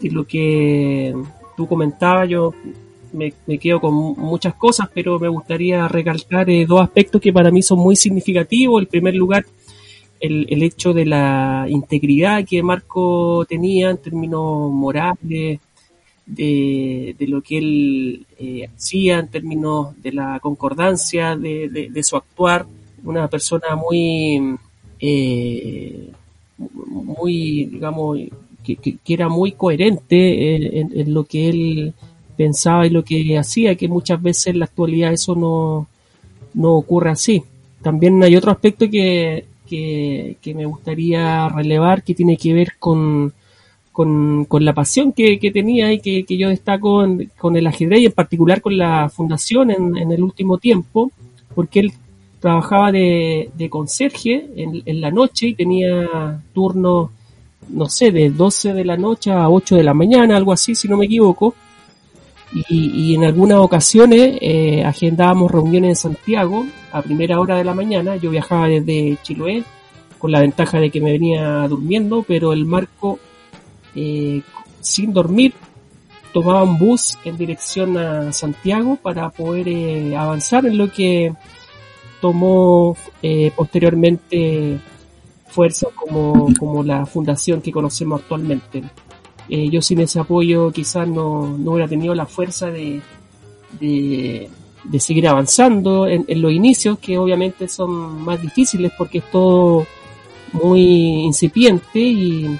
Y 0.00 0.10
lo 0.10 0.24
que 0.24 1.14
tú 1.56 1.66
comentabas, 1.66 2.28
yo 2.28 2.52
me, 3.14 3.58
quedo 3.58 3.80
con 3.80 3.94
muchas 3.94 4.54
cosas, 4.54 4.88
pero 4.92 5.18
me 5.18 5.28
gustaría 5.28 5.86
recalcar 5.88 6.50
eh, 6.50 6.66
dos 6.66 6.82
aspectos 6.82 7.20
que 7.20 7.32
para 7.32 7.50
mí 7.50 7.62
son 7.62 7.78
muy 7.78 7.96
significativos. 7.96 8.82
En 8.82 8.88
primer 8.88 9.14
lugar, 9.14 9.44
el, 10.20 10.62
hecho 10.62 10.92
de 10.92 11.06
la 11.06 11.66
integridad 11.68 12.44
que 12.44 12.62
Marco 12.62 13.44
tenía 13.48 13.90
en 13.90 13.98
términos 13.98 14.70
morales, 14.72 15.60
de, 16.26 17.16
lo 17.28 17.42
que 17.42 17.58
él 17.58 18.26
eh, 18.38 18.68
hacía 18.74 19.18
en 19.18 19.28
términos 19.28 20.00
de 20.02 20.12
la 20.12 20.40
concordancia 20.40 21.36
de, 21.36 22.02
su 22.02 22.16
actuar, 22.16 22.66
una 23.04 23.28
persona 23.28 23.76
muy, 23.76 24.56
eh, 25.00 26.10
muy, 26.58 27.66
digamos, 27.66 28.18
que, 28.64 28.96
era 29.06 29.28
muy 29.28 29.52
coherente 29.52 30.78
en, 30.78 30.98
en, 30.98 31.12
lo 31.12 31.24
que 31.24 31.48
él 31.50 31.94
pensaba 32.36 32.86
y 32.86 32.90
lo 32.90 33.04
que 33.04 33.38
hacía, 33.38 33.74
que 33.74 33.88
muchas 33.88 34.22
veces 34.22 34.48
en 34.48 34.60
la 34.60 34.64
actualidad 34.64 35.12
eso 35.12 35.34
no, 35.34 35.86
no 36.54 36.72
ocurre 36.74 37.10
así. 37.10 37.42
También 37.82 38.22
hay 38.22 38.34
otro 38.36 38.50
aspecto 38.50 38.88
que, 38.88 39.44
que, 39.68 40.36
me 40.54 40.66
gustaría 40.66 41.48
relevar 41.48 42.02
que 42.02 42.14
tiene 42.14 42.36
que 42.36 42.52
ver 42.52 42.72
con, 42.78 43.32
con, 43.92 44.46
la 44.64 44.74
pasión 44.74 45.12
que, 45.12 45.38
tenía 45.52 45.92
y 45.92 46.00
que, 46.00 46.36
yo 46.36 46.48
destaco 46.48 47.04
con 47.38 47.56
el 47.56 47.66
ajedrez 47.66 48.00
y 48.00 48.06
en 48.06 48.12
particular 48.12 48.60
con 48.60 48.76
la 48.76 49.08
fundación 49.08 49.70
en, 49.70 49.96
en 49.96 50.12
el 50.12 50.22
último 50.22 50.58
tiempo, 50.58 51.10
porque 51.54 51.80
él 51.80 51.92
trabajaba 52.40 52.92
de, 52.92 53.50
de 53.56 53.70
conserje 53.70 54.46
en, 54.56 54.82
en, 54.84 55.00
la 55.00 55.10
noche 55.10 55.46
y 55.46 55.54
tenía 55.54 56.42
turnos, 56.52 57.08
no 57.70 57.88
sé, 57.88 58.10
de 58.10 58.28
12 58.28 58.74
de 58.74 58.84
la 58.84 58.98
noche 58.98 59.32
a 59.32 59.48
8 59.48 59.76
de 59.76 59.82
la 59.82 59.94
mañana, 59.94 60.36
algo 60.36 60.52
así, 60.52 60.74
si 60.74 60.86
no 60.86 60.98
me 60.98 61.06
equivoco. 61.06 61.54
Y, 62.68 62.90
y 62.90 63.14
en 63.14 63.24
algunas 63.24 63.58
ocasiones 63.58 64.36
eh, 64.42 64.84
agendábamos 64.84 65.50
reuniones 65.50 65.90
en 65.90 65.96
Santiago 65.96 66.66
a 66.94 67.02
primera 67.02 67.40
hora 67.40 67.56
de 67.56 67.64
la 67.64 67.74
mañana. 67.74 68.16
Yo 68.16 68.30
viajaba 68.30 68.68
desde 68.68 69.18
Chiloé 69.22 69.64
con 70.18 70.30
la 70.30 70.40
ventaja 70.40 70.78
de 70.78 70.90
que 70.90 71.00
me 71.00 71.12
venía 71.12 71.66
durmiendo, 71.68 72.24
pero 72.26 72.52
el 72.52 72.64
marco, 72.64 73.18
eh, 73.94 74.40
sin 74.80 75.12
dormir, 75.12 75.52
tomaba 76.32 76.62
un 76.62 76.78
bus 76.78 77.18
en 77.24 77.36
dirección 77.36 77.98
a 77.98 78.32
Santiago 78.32 78.96
para 78.96 79.28
poder 79.30 79.68
eh, 79.68 80.16
avanzar 80.16 80.66
en 80.66 80.78
lo 80.78 80.90
que 80.90 81.32
tomó 82.20 82.96
eh, 83.22 83.50
posteriormente 83.54 84.78
fuerza 85.48 85.88
como, 85.94 86.48
como, 86.58 86.82
la 86.82 87.06
fundación 87.06 87.60
que 87.60 87.72
conocemos 87.72 88.20
actualmente. 88.20 88.82
Eh, 89.48 89.68
yo 89.68 89.82
sin 89.82 90.00
ese 90.00 90.20
apoyo 90.20 90.70
quizás 90.70 91.06
no, 91.06 91.58
no 91.58 91.72
hubiera 91.72 91.88
tenido 91.88 92.14
la 92.14 92.26
fuerza 92.26 92.70
de, 92.70 93.02
de, 93.78 94.48
seguir 94.98 95.28
avanzando 95.28 96.06
en, 96.06 96.24
los 96.40 96.52
inicios, 96.52 96.98
que 96.98 97.18
obviamente 97.18 97.68
son 97.68 98.22
más 98.22 98.40
difíciles 98.40 98.92
porque 98.96 99.18
es 99.18 99.30
todo 99.30 99.86
muy 100.52 101.24
incipiente 101.24 101.98
y, 101.98 102.58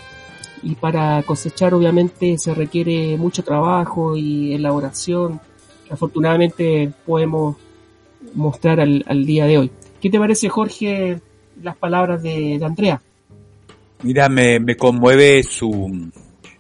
y 0.63 0.75
para 0.75 1.23
cosechar 1.23 1.75
obviamente 1.75 2.37
se 2.39 2.55
requiere 2.55 3.17
mucho 3.17 3.43
trabajo 3.43 4.17
y 4.17 4.55
elaboración. 4.55 5.41
Afortunadamente 5.91 6.91
podemos 7.07 7.57
mostrar 8.35 8.81
al, 8.81 9.27
día 9.27 9.47
de 9.47 9.59
hoy. 9.59 9.71
¿Qué 10.01 10.11
te 10.11 10.19
parece, 10.19 10.49
Jorge, 10.49 11.21
las 11.63 11.77
palabras 11.77 12.23
de, 12.23 12.61
Andrea? 12.65 13.01
Mira, 14.03 14.29
me, 14.29 14.59
me 14.59 14.77
conmueve 14.77 15.43
su, 15.43 16.11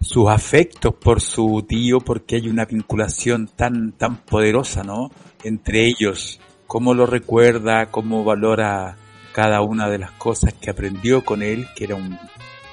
sus 0.01 0.29
afectos 0.29 0.95
por 0.95 1.21
su 1.21 1.65
tío 1.67 2.01
porque 2.01 2.37
hay 2.37 2.49
una 2.49 2.65
vinculación 2.65 3.49
tan, 3.57 3.93
tan 3.93 4.19
poderosa, 4.19 4.83
¿no? 4.83 5.11
Entre 5.45 5.87
ellos, 5.87 6.41
cómo 6.67 6.95
lo 6.95 7.07
recuerda, 7.07 7.87
cómo 7.87 8.25
valora 8.25 8.97
cada 9.33 9.61
una 9.61 9.89
de 9.89 9.99
las 9.99 10.11
cosas 10.13 10.55
que 10.55 10.71
aprendió 10.71 11.25
con 11.25 11.43
él, 11.43 11.69
que 11.77 11.85
era 11.85 11.95
un, 11.97 12.19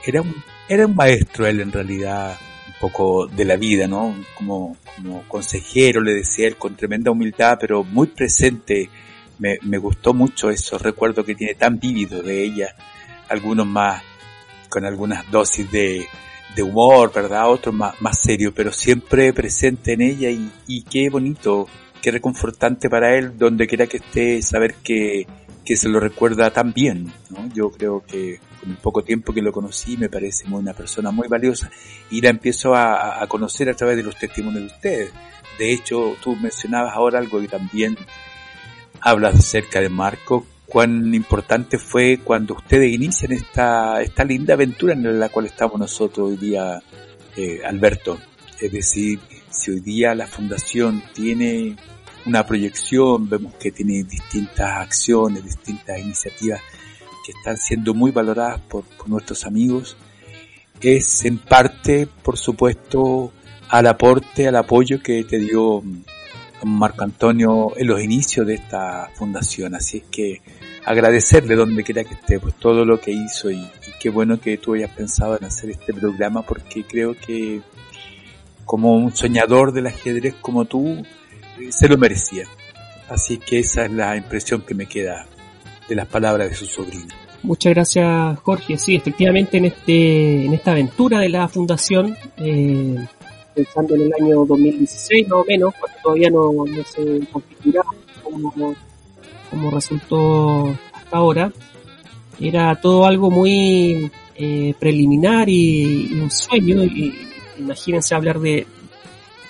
era 0.06 0.22
un, 0.22 0.36
era 0.70 0.86
un 0.86 0.96
maestro 0.96 1.46
él 1.46 1.60
en 1.60 1.72
realidad, 1.72 2.38
un 2.68 2.74
poco 2.80 3.28
de 3.28 3.46
la 3.46 3.58
vida, 3.58 3.88
¿no? 3.88 4.16
Como, 4.36 4.78
como 4.96 5.24
consejero, 5.28 6.02
le 6.02 6.14
decía 6.14 6.48
él, 6.48 6.58
con 6.58 6.76
tremenda 6.76 7.12
humildad, 7.12 7.58
pero 7.60 7.84
muy 7.84 8.08
presente. 8.08 8.90
Me, 9.40 9.58
me 9.64 9.80
gustó 9.80 10.14
mucho 10.14 10.52
eso, 10.52 10.78
recuerdo 10.78 11.26
que 11.26 11.34
tiene 11.36 11.56
tan 11.56 11.80
vívido 11.80 12.22
de 12.22 12.44
ella, 12.44 12.76
algunos 13.28 13.66
más, 13.66 14.04
con 14.70 14.86
algunas 14.86 15.30
dosis 15.32 15.70
de, 15.72 16.06
de 16.56 16.64
humor, 16.64 17.12
¿verdad? 17.14 17.50
Otros 17.50 17.74
más, 17.74 18.00
más 18.02 18.20
serios, 18.20 18.54
pero 18.56 18.72
siempre 18.72 19.34
presente 19.34 19.94
en 19.94 20.02
ella 20.02 20.30
y, 20.30 20.52
y 20.68 20.84
qué 20.84 21.10
bonito, 21.10 21.68
qué 22.02 22.12
reconfortante 22.12 22.90
para 22.90 23.16
él, 23.16 23.38
donde 23.38 23.68
quiera 23.68 23.88
que 23.88 23.98
esté, 23.98 24.42
saber 24.42 24.76
que, 24.84 25.28
que 25.64 25.76
se 25.76 25.90
lo 25.90 26.00
recuerda 26.00 26.52
tan 26.52 26.74
bien, 26.74 27.12
¿no? 27.30 27.48
Yo 27.54 27.72
creo 27.72 28.04
que 28.06 28.40
con 28.60 28.72
el 28.72 28.78
poco 28.78 29.04
tiempo 29.04 29.34
que 29.34 29.42
lo 29.42 29.52
conocí 29.52 29.98
me 29.98 30.10
parece 30.10 30.46
una 30.50 30.74
persona 30.74 31.12
muy 31.12 31.28
valiosa 31.28 31.70
y 32.10 32.22
la 32.22 32.30
empiezo 32.30 32.76
a, 32.76 33.26
conocer 33.28 33.70
a 33.70 33.74
través 33.74 33.98
de 33.98 34.04
los 34.04 34.18
testimonios 34.18 34.64
de 34.64 34.68
ustedes. 34.68 35.12
De 35.60 35.72
hecho, 35.72 36.16
tú 36.24 36.36
mencionabas 36.36 36.96
ahora 36.96 37.20
algo 37.20 37.40
que 37.40 37.48
también 37.48 37.98
hablas 39.00 39.36
acerca 39.36 39.80
de 39.80 39.90
Marco, 39.90 40.46
cuán 40.66 41.14
importante 41.14 41.78
fue 41.78 42.20
cuando 42.24 42.56
ustedes 42.56 42.92
inician 42.92 43.32
esta, 43.34 44.02
esta 44.02 44.24
linda 44.24 44.54
aventura 44.54 44.94
en 44.94 45.20
la 45.20 45.30
cual 45.30 45.46
estamos 45.46 45.78
nosotros 45.78 46.30
hoy 46.30 46.38
día, 46.38 46.82
eh, 47.36 47.62
Alberto. 47.66 48.20
Es 48.60 48.72
decir, 48.72 49.20
si 49.50 49.72
hoy 49.72 49.80
día 49.82 50.16
la 50.16 50.28
fundación 50.28 51.04
tiene 51.14 51.76
una 52.26 52.46
proyección, 52.46 53.30
vemos 53.30 53.54
que 53.56 53.72
tiene 53.72 54.04
distintas 54.04 54.72
acciones, 54.80 55.44
distintas 55.44 56.00
iniciativas 56.00 56.62
que 57.26 57.32
están 57.32 57.58
siendo 57.58 57.94
muy 57.94 58.12
valoradas 58.12 58.60
por, 58.62 58.84
nuestros 59.08 59.46
amigos, 59.46 59.98
es 60.82 61.26
en 61.26 61.38
parte, 61.38 62.08
por 62.24 62.38
supuesto, 62.38 63.32
al 63.70 63.88
aporte, 63.88 64.48
al 64.48 64.56
apoyo 64.56 65.02
que 65.02 65.24
te 65.24 65.40
dio 65.40 65.82
mm, 65.82 66.04
Marco 66.64 67.04
Antonio 67.04 67.74
en 67.76 67.88
los 67.88 68.02
inicios 68.02 68.46
de 68.48 68.56
esta 68.56 69.10
fundación. 69.16 69.76
Así 69.76 69.98
es 69.98 70.04
que 70.12 70.42
agradecerle 70.86 71.56
donde 71.56 71.84
quiera 71.84 72.04
que 72.04 72.16
esté, 72.16 72.40
pues 72.40 72.56
todo 72.56 72.86
lo 72.86 73.00
que 73.00 73.12
hizo 73.12 73.52
y, 73.52 73.58
y, 73.58 73.70
qué 74.00 74.10
bueno 74.10 74.40
que 74.40 74.58
tú 74.58 74.74
hayas 74.74 74.92
pensado 74.92 75.38
en 75.38 75.46
hacer 75.46 75.70
este 75.70 75.94
programa 75.94 76.42
porque 76.42 76.84
creo 76.84 77.16
que 77.16 77.62
como 78.66 78.96
un 78.96 79.16
soñador 79.16 79.74
del 79.74 79.88
ajedrez 79.88 80.36
como 80.42 80.66
tú, 80.66 81.04
se 81.70 81.88
lo 81.88 81.98
merecía. 81.98 82.46
Así 83.10 83.38
que 83.38 83.60
esa 83.60 83.86
es 83.86 83.92
la 83.92 84.16
impresión 84.16 84.62
que 84.62 84.74
me 84.74 84.86
queda 84.86 85.26
de 85.88 85.96
las 85.96 86.08
palabras 86.08 86.50
de 86.50 86.56
su 86.56 86.66
sobrino. 86.66 87.08
Muchas 87.44 87.74
gracias 87.74 88.40
Jorge. 88.40 88.78
Sí, 88.78 88.96
efectivamente 88.96 89.58
en 89.58 89.66
este 89.66 90.46
en 90.46 90.54
esta 90.54 90.72
aventura 90.72 91.20
de 91.20 91.30
la 91.30 91.48
fundación, 91.48 92.16
eh, 92.38 92.96
pensando 93.56 93.96
en 93.96 94.02
el 94.02 94.14
año 94.14 94.46
2016 94.46 95.28
más 95.28 95.40
o 95.40 95.46
menos, 95.46 95.74
cuando 95.80 95.98
todavía 96.04 96.30
no, 96.30 96.52
se 96.86 97.20
configuraba 97.32 97.90
como, 98.24 98.76
como 99.50 99.72
resultó 99.72 100.70
hasta 100.94 101.18
ahora, 101.18 101.52
era 102.40 102.76
todo 102.80 103.06
algo 103.06 103.30
muy 103.30 104.12
eh, 104.36 104.74
preliminar 104.80 105.50
y, 105.50 106.14
un 106.14 106.32
sueño. 106.32 106.84
Y, 106.84 107.14
imagínense 107.60 108.16
hablar 108.16 108.40
de, 108.40 108.66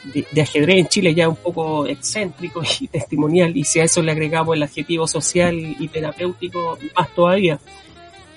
de, 0.04 0.42
ajedrez 0.42 0.78
en 0.78 0.88
Chile 0.88 1.14
ya 1.14 1.30
un 1.30 1.36
poco 1.36 1.86
excéntrico 1.86 2.62
y 2.80 2.88
testimonial, 2.92 3.56
y 3.56 3.64
si 3.64 3.80
a 3.80 3.84
eso 3.84 4.02
le 4.02 4.12
agregamos 4.12 4.56
el 4.56 4.64
adjetivo 4.64 5.08
social 5.08 5.56
y 5.58 5.88
terapéutico, 5.88 6.78
más 6.96 7.10
todavía. 7.14 7.60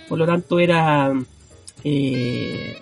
Por 0.09 0.19
lo 0.19 0.27
tanto, 0.27 0.59
era 0.59 1.13
eh, 1.83 2.77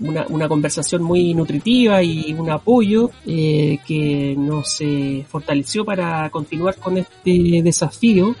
una, 0.00 0.26
una, 0.28 0.48
conversación 0.48 1.02
muy 1.02 1.32
nutritiva 1.34 2.02
y 2.02 2.32
un 2.34 2.50
apoyo 2.50 3.10
eh, 3.26 3.78
que 3.86 4.34
nos 4.36 4.82
fortaleció 5.28 5.84
para 5.84 6.28
continuar 6.30 6.76
con 6.76 6.98
este 6.98 7.62
desafío 7.62 8.36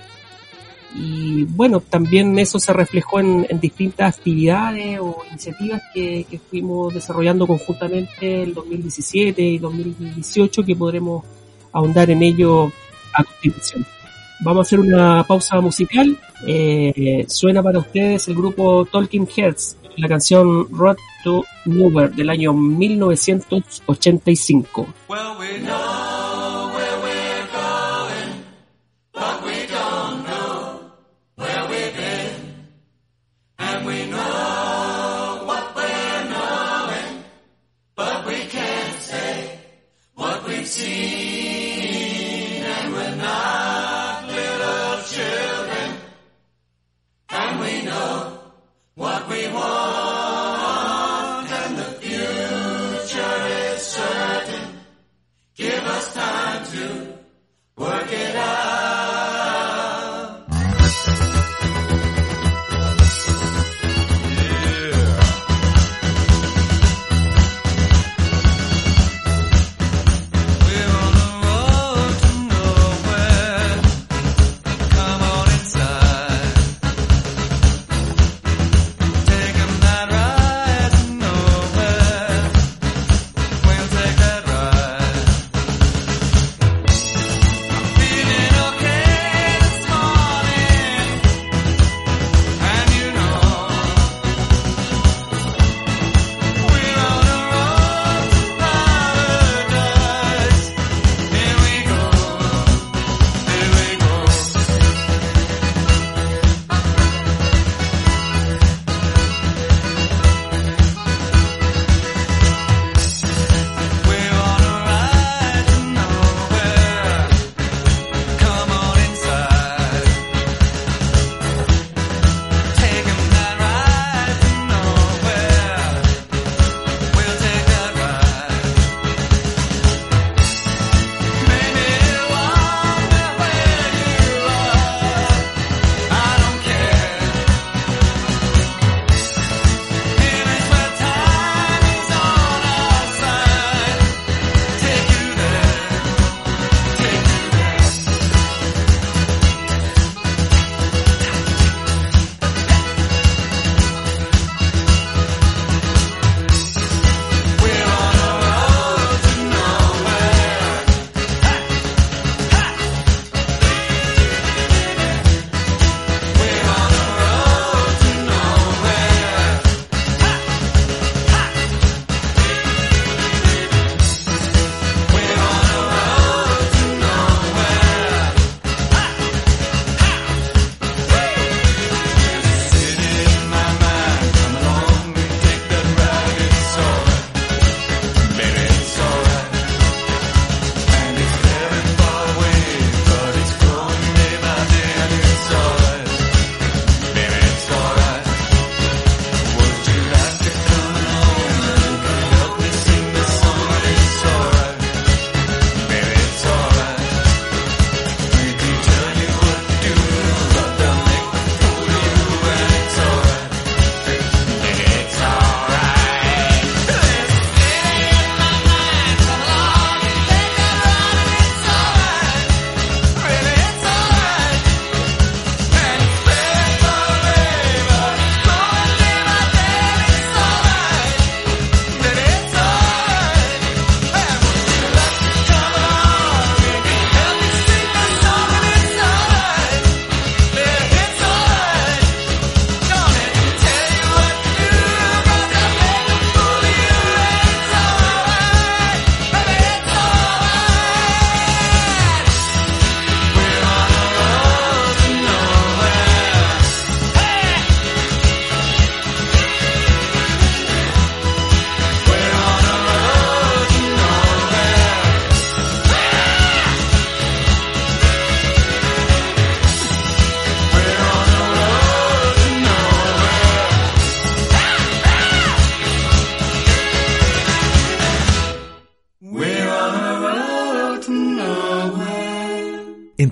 y 0.94 1.44
bueno, 1.44 1.80
también 1.80 2.38
eso 2.38 2.58
se 2.58 2.72
reflejó 2.72 3.20
en, 3.20 3.46
distintas 3.60 4.16
actividades 4.16 4.98
o 5.00 5.22
iniciativas 5.30 5.82
que, 5.92 6.24
fuimos 6.48 6.94
desarrollando 6.94 7.46
conjuntamente 7.46 8.42
el 8.42 8.54
2017 8.54 9.42
y 9.42 9.58
2018 9.58 10.64
que 10.64 10.76
podremos 10.76 11.24
ahondar 11.72 12.08
en 12.10 12.22
ello 12.22 12.72
a 13.14 13.24
continuación. 13.24 13.84
Vamos 14.40 14.60
a 14.60 14.66
hacer 14.68 14.78
una 14.80 15.24
pausa 15.24 15.60
musical. 15.60 16.18
Eh, 16.46 17.26
suena 17.28 17.62
para 17.62 17.80
ustedes 17.80 18.28
el 18.28 18.36
grupo 18.36 18.88
Talking 18.90 19.28
Heads, 19.36 19.76
la 19.96 20.08
canción 20.08 20.66
Road 20.70 20.96
to 21.24 21.44
Nowhere 21.66 22.08
del 22.10 22.30
año 22.30 22.54
1985. 22.54 24.86
we 49.28 49.48
want, 49.52 51.50
and 51.50 51.76
the 51.78 51.84
future 52.00 53.46
is 53.74 53.82
certain. 53.82 54.80
Give 55.54 55.84
us 55.84 56.14
time 56.14 56.64
to 56.66 57.18
work 57.76 58.12
it 58.12 58.36
out. 58.36 58.77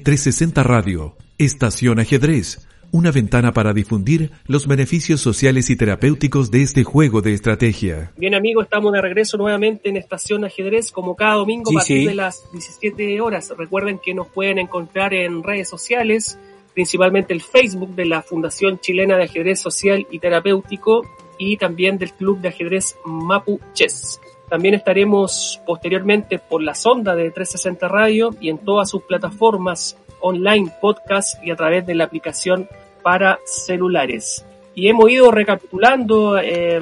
360 0.07 0.62
Radio, 0.62 1.16
Estación 1.36 1.98
Ajedrez, 1.98 2.64
una 2.92 3.11
ventana 3.11 3.52
para 3.52 3.72
difundir 3.72 4.30
los 4.46 4.68
beneficios 4.68 5.20
sociales 5.20 5.68
y 5.68 5.74
terapéuticos 5.74 6.52
de 6.52 6.62
este 6.62 6.84
juego 6.84 7.22
de 7.22 7.34
estrategia. 7.34 8.12
Bien 8.16 8.36
amigos, 8.36 8.66
estamos 8.66 8.92
de 8.92 9.02
regreso 9.02 9.36
nuevamente 9.36 9.88
en 9.88 9.96
Estación 9.96 10.44
Ajedrez 10.44 10.92
como 10.92 11.16
cada 11.16 11.34
domingo 11.34 11.72
a 11.72 11.74
partir 11.74 12.09
de 12.09 12.14
las 12.14 12.48
17 12.52 13.20
horas. 13.20 13.52
Recuerden 13.59 13.98
que 13.98 14.14
nos 14.14 14.28
pueden 14.28 14.61
encontrar 14.61 15.12
en 15.12 15.42
redes 15.42 15.68
sociales, 15.68 16.38
principalmente 16.72 17.34
el 17.34 17.42
Facebook 17.42 17.96
de 17.96 18.07
la 18.07 18.22
Fundación 18.22 18.78
Chilena 18.78 19.16
de 19.16 19.24
Ajedrez 19.24 19.59
Social 19.59 20.07
y 20.12 20.20
Terapéutico 20.20 21.02
y 21.36 21.57
también 21.57 21.98
del 21.98 22.12
Club 22.12 22.40
de 22.40 22.50
Ajedrez 22.50 22.94
Mapu 23.04 23.59
Chess. 23.72 24.20
También 24.49 24.74
estaremos 24.74 25.61
posteriormente 25.66 26.38
por 26.38 26.62
la 26.62 26.74
sonda 26.74 27.14
de 27.14 27.30
360 27.30 27.88
Radio 27.88 28.30
y 28.40 28.49
en 28.49 28.59
todas 28.59 28.88
sus 28.88 29.03
plataformas 29.03 29.97
online, 30.20 30.72
podcast 30.80 31.42
y 31.44 31.51
a 31.51 31.57
través 31.57 31.86
de 31.86 31.94
la 31.94 32.05
aplicación 32.05 32.68
para 33.03 33.38
celulares. 33.44 34.44
Y 34.74 34.88
hemos 34.88 35.11
ido 35.11 35.30
recapitulando 35.30 36.38
eh, 36.38 36.78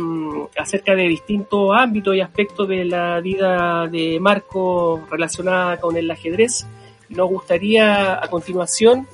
acerca 0.59 0.95
de 0.95 1.05
distintos 1.05 1.71
ámbitos 1.73 2.17
y 2.17 2.21
aspectos 2.21 2.69
de 2.69 2.85
la 2.85 3.21
vida 3.21 3.87
de 3.87 4.19
Marco 4.21 5.01
relacionada 5.09 5.79
con 5.79 5.97
el 5.97 6.11
ajedrez. 6.11 6.67
Nos 7.09 7.29
gustaría 7.29 8.23
a 8.23 8.29
continuación 8.29 9.07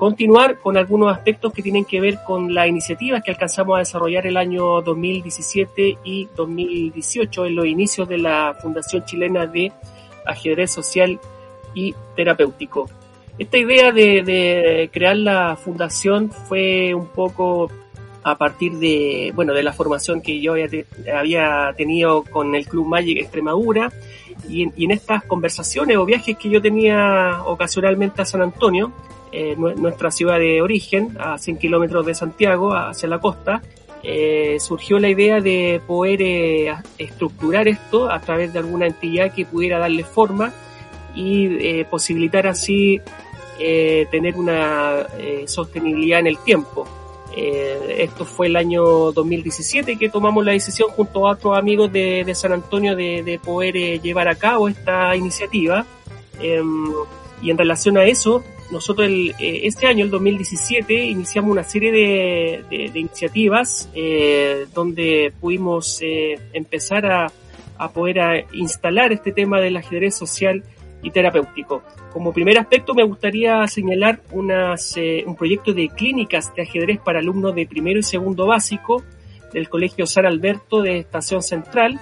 continuar 0.00 0.58
con 0.60 0.78
algunos 0.78 1.12
aspectos 1.12 1.52
que 1.52 1.60
tienen 1.60 1.84
que 1.84 2.00
ver 2.00 2.20
con 2.26 2.54
las 2.54 2.66
iniciativas 2.66 3.22
que 3.22 3.32
alcanzamos 3.32 3.76
a 3.76 3.80
desarrollar 3.80 4.26
el 4.26 4.38
año 4.38 4.80
2017 4.80 5.98
y 6.02 6.26
2018 6.34 7.44
en 7.44 7.54
los 7.54 7.66
inicios 7.66 8.08
de 8.08 8.16
la 8.16 8.56
Fundación 8.62 9.04
Chilena 9.04 9.46
de 9.46 9.70
Ajedrez 10.24 10.70
Social 10.70 11.20
y 11.74 11.94
Terapéutico. 12.16 12.88
Esta 13.38 13.58
idea 13.58 13.92
de, 13.92 14.88
crear 14.90 15.18
la 15.18 15.54
fundación 15.56 16.30
fue 16.30 16.94
un 16.94 17.08
poco 17.08 17.70
a 18.22 18.38
partir 18.38 18.78
de, 18.78 19.32
bueno, 19.34 19.52
de 19.52 19.62
la 19.62 19.74
formación 19.74 20.22
que 20.22 20.40
yo 20.40 20.54
había, 21.14 21.74
tenido 21.76 22.22
con 22.22 22.54
el 22.54 22.66
Club 22.66 22.86
Magic 22.86 23.18
Extremadura 23.18 23.92
y 24.48 24.62
en, 24.62 24.90
estas 24.92 25.24
conversaciones 25.24 25.98
o 25.98 26.06
viajes 26.06 26.38
que 26.38 26.48
yo 26.48 26.62
tenía 26.62 27.42
ocasionalmente 27.44 28.22
a 28.22 28.24
San 28.24 28.40
Antonio, 28.40 28.90
eh, 29.32 29.54
nuestra 29.56 30.10
ciudad 30.10 30.38
de 30.38 30.60
origen, 30.60 31.16
a 31.20 31.38
100 31.38 31.58
kilómetros 31.58 32.04
de 32.04 32.14
Santiago, 32.14 32.74
hacia 32.74 33.08
la 33.08 33.20
costa, 33.20 33.62
eh, 34.02 34.56
surgió 34.58 34.98
la 34.98 35.08
idea 35.08 35.40
de 35.40 35.80
poder 35.86 36.22
eh, 36.22 36.74
estructurar 36.98 37.68
esto 37.68 38.10
a 38.10 38.20
través 38.20 38.52
de 38.52 38.58
alguna 38.58 38.86
entidad 38.86 39.32
que 39.32 39.44
pudiera 39.44 39.78
darle 39.78 40.04
forma 40.04 40.52
y 41.14 41.82
posibilitar 41.84 42.46
así 42.46 43.00
tener 43.58 44.36
una 44.36 45.06
sostenibilidad 45.46 46.20
en 46.20 46.28
el 46.28 46.38
tiempo. 46.38 46.86
esto 47.36 48.24
fue 48.24 48.46
el 48.46 48.54
año 48.54 49.10
2017 49.10 49.98
que 49.98 50.08
tomamos 50.08 50.44
la 50.44 50.52
decisión 50.52 50.88
junto 50.90 51.26
a 51.26 51.32
otros 51.32 51.58
amigos 51.58 51.92
de, 51.92 52.32
San 52.36 52.52
Antonio 52.52 52.94
de, 52.94 53.24
de 53.24 53.40
poder 53.40 54.00
llevar 54.00 54.28
a 54.28 54.36
cabo 54.36 54.68
esta 54.68 55.16
iniciativa. 55.16 55.84
Em, 56.40 56.92
y 57.42 57.50
en 57.50 57.58
relación 57.58 57.98
a 57.98 58.04
eso, 58.04 58.42
nosotros 58.70 59.08
el, 59.08 59.34
eh, 59.38 59.62
este 59.64 59.86
año, 59.86 60.04
el 60.04 60.10
2017, 60.10 60.94
iniciamos 60.94 61.50
una 61.50 61.64
serie 61.64 61.92
de, 61.92 62.64
de, 62.70 62.98
iniciativas 62.98 63.90
eh, 63.94 64.66
donde 64.74 65.32
pudimos 65.40 66.00
eh, 66.02 66.38
empezar 66.52 67.06
a, 67.06 67.32
a 67.78 67.92
poder 67.92 68.20
a 68.20 68.44
instalar 68.52 69.12
este 69.12 69.32
tema 69.32 69.60
del 69.60 69.76
ajedrez 69.76 70.14
social 70.14 70.62
y 71.02 71.10
terapéutico. 71.10 71.82
Como 72.12 72.32
primer 72.32 72.58
aspecto 72.58 72.94
me 72.94 73.04
gustaría 73.04 73.66
señalar 73.66 74.20
unas, 74.32 74.96
un 75.24 75.34
proyecto 75.34 75.72
de 75.72 75.88
clínicas 75.88 76.54
de 76.54 76.62
ajedrez 76.62 77.00
para 77.00 77.20
alumnos 77.20 77.54
de 77.54 77.66
primero 77.66 77.98
y 77.98 78.02
segundo 78.02 78.46
básico 78.46 79.02
del 79.52 79.68
Colegio 79.68 80.06
San 80.06 80.26
Alberto 80.26 80.82
de 80.82 80.98
Estación 80.98 81.42
Central, 81.42 81.98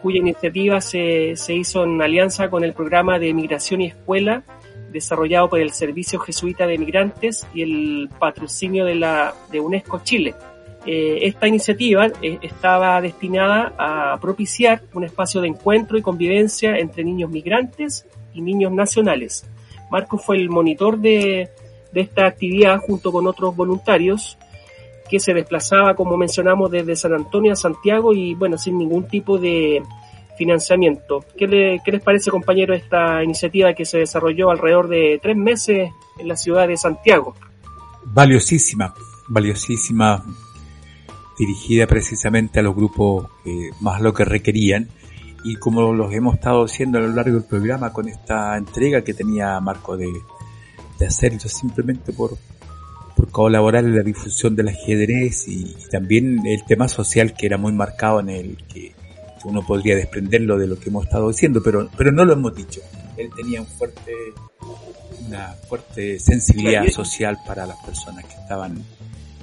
cuya 0.00 0.18
iniciativa 0.18 0.80
se, 0.80 1.34
se 1.34 1.54
hizo 1.54 1.82
en 1.82 2.00
alianza 2.00 2.48
con 2.48 2.62
el 2.62 2.74
programa 2.74 3.18
de 3.18 3.34
Migración 3.34 3.80
y 3.80 3.86
Escuela 3.86 4.44
desarrollado 4.92 5.48
por 5.48 5.60
el 5.60 5.72
Servicio 5.72 6.18
Jesuita 6.20 6.66
de 6.66 6.78
Migrantes 6.78 7.46
y 7.54 7.62
el 7.62 8.10
patrocinio 8.18 8.84
de, 8.84 8.94
la, 8.94 9.34
de 9.50 9.60
UNESCO 9.60 10.00
Chile. 10.02 10.34
Eh, 10.86 11.18
esta 11.22 11.46
iniciativa 11.46 12.06
eh, 12.22 12.38
estaba 12.40 13.00
destinada 13.00 13.74
a 13.78 14.18
propiciar 14.20 14.82
un 14.94 15.04
espacio 15.04 15.40
de 15.40 15.48
encuentro 15.48 15.98
y 15.98 16.02
convivencia 16.02 16.78
entre 16.78 17.04
niños 17.04 17.30
migrantes 17.30 18.06
y 18.32 18.40
niños 18.40 18.72
nacionales. 18.72 19.46
Marco 19.90 20.16
fue 20.16 20.36
el 20.36 20.48
monitor 20.48 20.98
de, 20.98 21.50
de 21.92 22.00
esta 22.00 22.26
actividad 22.26 22.78
junto 22.78 23.12
con 23.12 23.26
otros 23.26 23.54
voluntarios 23.54 24.38
que 25.10 25.20
se 25.20 25.34
desplazaba, 25.34 25.94
como 25.94 26.16
mencionamos, 26.16 26.70
desde 26.70 26.96
San 26.96 27.12
Antonio 27.12 27.52
a 27.52 27.56
Santiago 27.56 28.14
y 28.14 28.34
bueno, 28.34 28.56
sin 28.56 28.78
ningún 28.78 29.08
tipo 29.08 29.38
de, 29.38 29.82
financiamiento. 30.40 31.22
¿Qué, 31.36 31.46
les 31.46 32.02
parece, 32.02 32.30
compañero, 32.30 32.72
esta 32.72 33.22
iniciativa 33.22 33.74
que 33.74 33.84
se 33.84 33.98
desarrolló 33.98 34.48
alrededor 34.50 34.88
de 34.88 35.20
tres 35.22 35.36
meses 35.36 35.90
en 36.18 36.28
la 36.28 36.34
ciudad 36.34 36.66
de 36.66 36.78
Santiago? 36.78 37.34
Valiosísima, 38.06 38.94
valiosísima, 39.28 40.24
dirigida 41.38 41.86
precisamente 41.86 42.60
a 42.60 42.62
los 42.62 42.74
grupos 42.74 43.26
que 43.44 43.68
más 43.82 44.00
lo 44.00 44.14
que 44.14 44.24
requerían 44.24 44.88
y 45.44 45.56
como 45.56 45.92
los 45.92 46.10
hemos 46.14 46.36
estado 46.36 46.64
haciendo 46.64 46.96
a 46.96 47.02
lo 47.02 47.08
largo 47.08 47.34
del 47.34 47.44
programa 47.44 47.92
con 47.92 48.08
esta 48.08 48.56
entrega 48.56 49.04
que 49.04 49.12
tenía 49.12 49.60
Marco 49.60 49.98
de, 49.98 50.10
de 50.98 51.06
hacer, 51.06 51.38
simplemente 51.38 52.14
por, 52.14 52.30
por 53.14 53.28
colaborar 53.30 53.84
en 53.84 53.94
la 53.94 54.02
difusión 54.02 54.56
del 54.56 54.68
ajedrez 54.68 55.48
y, 55.48 55.64
y, 55.64 55.90
también 55.90 56.46
el 56.46 56.64
tema 56.64 56.88
social 56.88 57.34
que 57.34 57.44
era 57.44 57.58
muy 57.58 57.72
marcado 57.72 58.20
en 58.20 58.30
el 58.30 58.56
que 58.72 58.94
uno 59.44 59.64
podría 59.66 59.96
desprenderlo 59.96 60.58
de 60.58 60.66
lo 60.66 60.78
que 60.78 60.88
hemos 60.88 61.04
estado 61.04 61.28
diciendo, 61.28 61.60
pero, 61.62 61.88
pero 61.96 62.12
no 62.12 62.24
lo 62.24 62.32
hemos 62.32 62.54
dicho. 62.54 62.80
Él 63.16 63.30
tenía 63.34 63.60
un 63.60 63.66
fuerte, 63.66 64.14
una 65.26 65.54
fuerte 65.68 66.18
sensibilidad 66.18 66.86
social 66.88 67.38
para 67.46 67.66
las 67.66 67.76
personas 67.84 68.24
que 68.24 68.34
estaban 68.34 68.82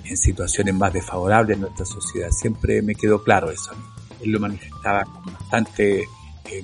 en 0.03 0.17
situaciones 0.17 0.73
más 0.73 0.93
desfavorables 0.93 1.55
en 1.55 1.61
nuestra 1.61 1.85
sociedad. 1.85 2.29
Siempre 2.31 2.81
me 2.81 2.95
quedó 2.95 3.23
claro 3.23 3.51
eso. 3.51 3.71
Él 4.23 4.31
lo 4.31 4.39
manifestaba 4.39 5.03
con 5.03 5.33
bastante 5.33 6.01
eh, 6.01 6.61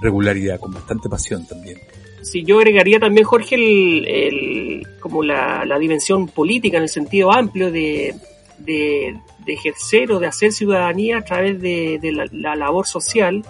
regularidad, 0.00 0.58
con 0.58 0.72
bastante 0.72 1.08
pasión 1.08 1.46
también. 1.46 1.78
Sí, 2.22 2.42
yo 2.42 2.58
agregaría 2.58 2.98
también, 2.98 3.26
Jorge, 3.26 3.54
el, 3.54 4.86
como 4.98 5.22
la, 5.22 5.64
la 5.66 5.78
dimensión 5.78 6.26
política 6.26 6.78
en 6.78 6.84
el 6.84 6.88
sentido 6.88 7.30
amplio 7.30 7.70
de, 7.70 8.14
de, 8.58 9.14
ejercer 9.52 10.10
o 10.12 10.18
de 10.18 10.26
hacer 10.26 10.52
ciudadanía 10.52 11.18
a 11.18 11.22
través 11.22 11.60
de, 11.60 11.98
la, 12.32 12.56
labor 12.56 12.86
social. 12.86 13.44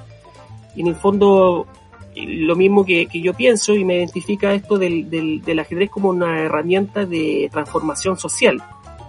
Y 0.75 0.81
en 0.81 0.89
el 0.89 0.97
fondo, 0.97 1.67
lo 2.17 2.57
mismo 2.57 2.85
que, 2.85 3.07
yo 3.13 3.35
pienso 3.35 3.75
y 3.75 3.85
me 3.85 3.97
identifica 3.97 4.53
esto 4.53 4.79
del, 4.79 5.09
del, 5.11 5.59
ajedrez 5.59 5.91
como 5.91 6.09
una 6.11 6.41
herramienta 6.41 7.07
de 7.07 7.49
transformación 7.53 8.19
social 8.19 8.63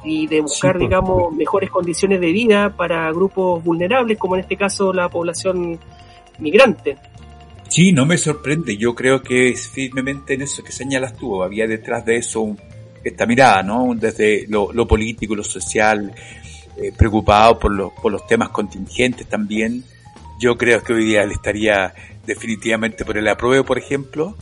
y 0.04 0.28
de 0.28 0.42
buscar, 0.42 0.78
digamos, 0.78 1.34
mejores 1.34 1.72
condiciones 1.72 2.22
de 2.22 2.32
vida 2.32 2.76
para 2.76 3.12
grupos 3.12 3.64
vulnerables, 3.64 4.18
como 4.20 4.36
en 4.36 4.42
este 4.42 4.56
caso 4.56 4.94
la 4.94 5.10
población 5.10 5.80
migrante. 6.38 6.98
Sí, 7.68 7.92
no 7.92 8.06
me 8.06 8.18
sorprende. 8.18 8.78
Yo 8.78 8.94
creo 8.94 9.24
que 9.24 9.50
es 9.50 9.68
firmemente 9.68 10.36
en 10.36 10.44
eso 10.44 10.64
que 10.64 10.72
señalas 10.72 11.16
tú. 11.18 11.42
Había 11.42 11.66
detrás 11.66 12.06
de 12.06 12.18
eso 12.18 12.42
un 12.42 12.60
esta 13.06 13.26
mirada, 13.26 13.62
¿no? 13.62 13.94
Desde 13.96 14.46
lo, 14.48 14.88
político, 14.88 15.36
lo 15.36 15.44
social, 15.44 16.12
eh, 16.78 16.92
preocupado 16.96 17.58
por, 17.60 17.74
los 17.74 17.92
por 17.94 18.12
los 18.12 18.26
temas 18.28 18.50
contingentes 18.50 19.28
también. 19.28 19.84
Yo 20.40 20.58
creo 20.58 20.84
que 20.84 20.94
hoy 20.94 21.06
día 21.06 21.24
él 21.24 21.32
estaría 21.32 21.94
definitivamente 22.26 23.06
por 23.06 23.18
el 23.18 23.28
apruebo, 23.28 23.64
por 23.64 23.78
ejemplo, 23.78 24.36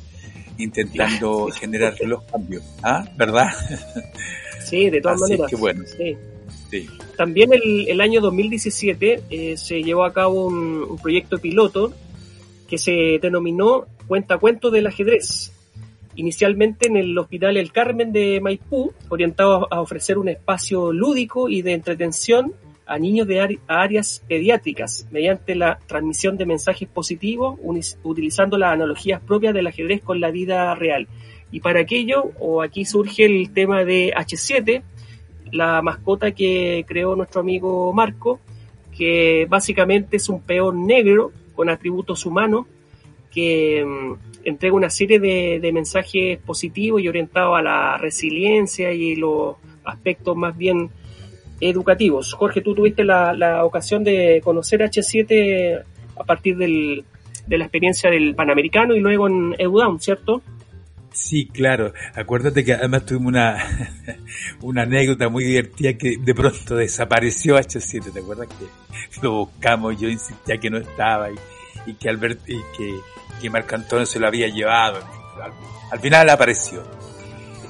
intentando 0.58 1.48
generar 1.60 1.96
los 2.02 2.24
cambios, 2.24 2.64
¿ah? 2.84 3.06
¿Verdad? 3.16 3.50
Sí, 4.64 4.90
de 4.90 5.02
todas 5.02 5.20
maneras. 5.20 5.50
Que 5.50 5.58
bueno. 5.58 5.84
Sí. 5.86 6.88
También 7.18 7.54
el, 7.54 7.88
el, 7.90 8.02
año 8.02 8.22
2017 8.22 9.24
eh, 9.30 9.58
se 9.58 9.84
llevó 9.84 10.06
a 10.06 10.14
cabo 10.14 10.48
un, 10.48 10.84
un 10.90 10.98
proyecto 10.98 11.38
piloto 11.38 11.94
que 12.68 12.78
se 12.78 13.20
denominó 13.22 13.86
Cuenta 14.08 14.38
Cuentos 14.38 14.72
del 14.72 14.88
Ajedrez, 14.88 15.52
inicialmente 16.16 16.88
en 16.88 16.98
el 16.98 17.18
Hospital 17.18 17.58
El 17.58 17.72
Carmen 17.72 18.12
de 18.12 18.40
Maipú, 18.42 18.94
orientado 19.10 19.68
a 19.72 19.82
ofrecer 19.82 20.18
un 20.18 20.30
espacio 20.30 20.92
lúdico 20.92 21.50
y 21.50 21.62
de 21.62 21.74
entretención 21.74 22.54
a 22.86 23.00
niños 23.00 23.28
de 23.28 23.60
áreas 23.68 24.24
pediátricas 24.28 25.08
mediante 25.10 25.56
la 25.56 25.80
transmisión 25.88 26.38
de 26.38 26.46
mensajes 26.46 26.88
positivos 26.90 27.58
utilizando 28.04 28.58
las 28.58 28.74
analogías 28.74 29.22
propias 29.22 29.54
del 29.54 29.68
ajedrez 29.68 30.02
con 30.02 30.20
la 30.20 30.32
vida 30.32 30.76
real. 30.76 31.08
Y 31.52 31.60
para 31.62 31.82
aquello, 31.82 32.32
o 32.40 32.62
aquí 32.62 32.84
surge 32.84 33.26
el 33.26 33.54
tema 33.54 33.86
de 33.86 34.14
H7, 34.14 34.82
la 35.52 35.82
mascota 35.82 36.32
que 36.32 36.84
creó 36.88 37.16
nuestro 37.16 37.42
amigo 37.42 37.94
Marco, 37.94 38.40
que 38.96 39.46
básicamente 39.50 40.18
es 40.18 40.30
un 40.30 40.42
peón 40.42 40.86
negro 40.86 41.32
con 41.56 41.70
atributos 41.70 42.26
humanos 42.26 42.66
que 43.34 43.84
mm, 43.86 44.14
entrega 44.46 44.76
una 44.76 44.90
serie 44.90 45.20
de, 45.20 45.72
mensajes 45.74 46.40
positivos 46.40 47.02
y 47.02 47.08
orientados 47.08 47.58
a 47.58 47.62
la 47.62 47.98
resiliencia 47.98 48.92
y 48.92 49.16
los 49.16 49.56
aspectos 49.84 50.36
más 50.36 50.56
bien 50.58 50.90
educativos. 51.60 52.34
Jorge, 52.34 52.62
tú 52.62 52.76
tuviste 52.76 53.04
la, 53.04 53.64
ocasión 53.66 54.04
de 54.04 54.42
conocer 54.44 54.82
H7 54.82 55.84
a 56.18 56.24
partir 56.24 56.58
de 56.58 57.04
la 57.48 57.64
experiencia 57.64 58.10
del 58.10 58.36
Panamericano 58.36 58.96
y 58.96 59.00
luego 59.00 59.28
en 59.28 59.56
EUDAM, 59.58 60.00
¿cierto? 60.00 60.42
Sí, 61.14 61.46
claro. 61.46 61.94
Acuérdate 62.16 62.66
que 62.66 62.74
además 62.74 63.06
tuvimos 63.06 63.28
una, 63.28 63.58
una 64.62 64.82
anécdota 64.82 65.30
muy 65.30 65.44
divertida 65.44 65.94
que 65.94 66.18
de 66.20 66.34
pronto 66.34 66.76
desapareció 66.76 67.56
H7. 67.56 68.12
¿Te 68.12 68.20
acuerdas 68.20 68.48
que 68.48 69.22
lo 69.22 69.46
buscamos? 69.46 70.00
Yo 70.00 70.10
insistía 70.10 70.58
que 70.58 70.72
no 70.72 70.80
estaba 70.80 71.30
y 71.86 71.94
que 71.94 72.10
Albert 72.10 72.42
y 72.50 72.58
que, 72.76 72.96
que 73.50 73.76
Antonio 73.76 74.06
se 74.06 74.20
lo 74.20 74.28
había 74.28 74.48
llevado. 74.48 75.00
Al, 75.92 76.00
final 76.00 76.30
apareció. 76.30 76.84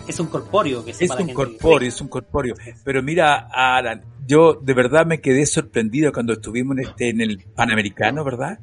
Es 0.07 0.19
un 0.19 0.27
corpóreo 0.27 0.83
que 0.83 0.91
Es 0.91 1.09
un 1.09 1.33
corpóreo, 1.33 1.87
es 1.87 2.01
un 2.01 2.07
corpóreo. 2.07 2.55
Pero 2.83 3.01
mira, 3.01 3.47
Alan, 3.51 4.03
yo 4.27 4.53
de 4.53 4.73
verdad 4.73 5.05
me 5.05 5.21
quedé 5.21 5.45
sorprendido 5.45 6.11
cuando 6.11 6.33
estuvimos 6.33 6.77
en 6.77 6.83
este, 6.83 7.09
en 7.09 7.21
el 7.21 7.39
Panamericano, 7.55 8.23
¿verdad? 8.23 8.59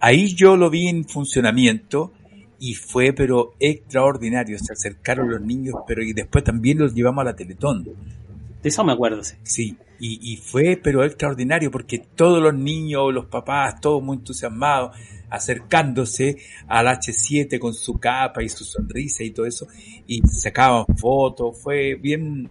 Ahí 0.00 0.34
yo 0.34 0.56
lo 0.56 0.70
vi 0.70 0.88
en 0.88 1.04
funcionamiento 1.04 2.12
y 2.58 2.74
fue 2.74 3.12
pero 3.12 3.54
extraordinario, 3.58 4.58
se 4.58 4.72
acercaron 4.72 5.30
los 5.30 5.40
niños, 5.40 5.74
pero 5.86 6.02
y 6.02 6.12
después 6.12 6.44
también 6.44 6.78
los 6.78 6.94
llevamos 6.94 7.22
a 7.22 7.24
la 7.24 7.36
Teletón. 7.36 7.88
De 8.64 8.70
eso 8.70 8.82
me 8.82 8.94
acuerdo, 8.94 9.22
sí. 9.22 9.36
Sí, 9.42 9.76
y, 10.00 10.32
y 10.32 10.38
fue 10.38 10.80
pero 10.82 11.04
extraordinario 11.04 11.70
porque 11.70 11.98
todos 11.98 12.42
los 12.42 12.54
niños, 12.54 13.12
los 13.12 13.26
papás, 13.26 13.78
todos 13.78 14.02
muy 14.02 14.16
entusiasmados, 14.16 14.96
acercándose 15.28 16.38
al 16.66 16.86
H7 16.86 17.58
con 17.58 17.74
su 17.74 17.98
capa 17.98 18.42
y 18.42 18.48
su 18.48 18.64
sonrisa 18.64 19.22
y 19.22 19.32
todo 19.32 19.44
eso, 19.44 19.66
y 20.06 20.22
sacaban 20.28 20.86
fotos, 20.96 21.60
fue 21.62 21.96
bien, 21.96 22.48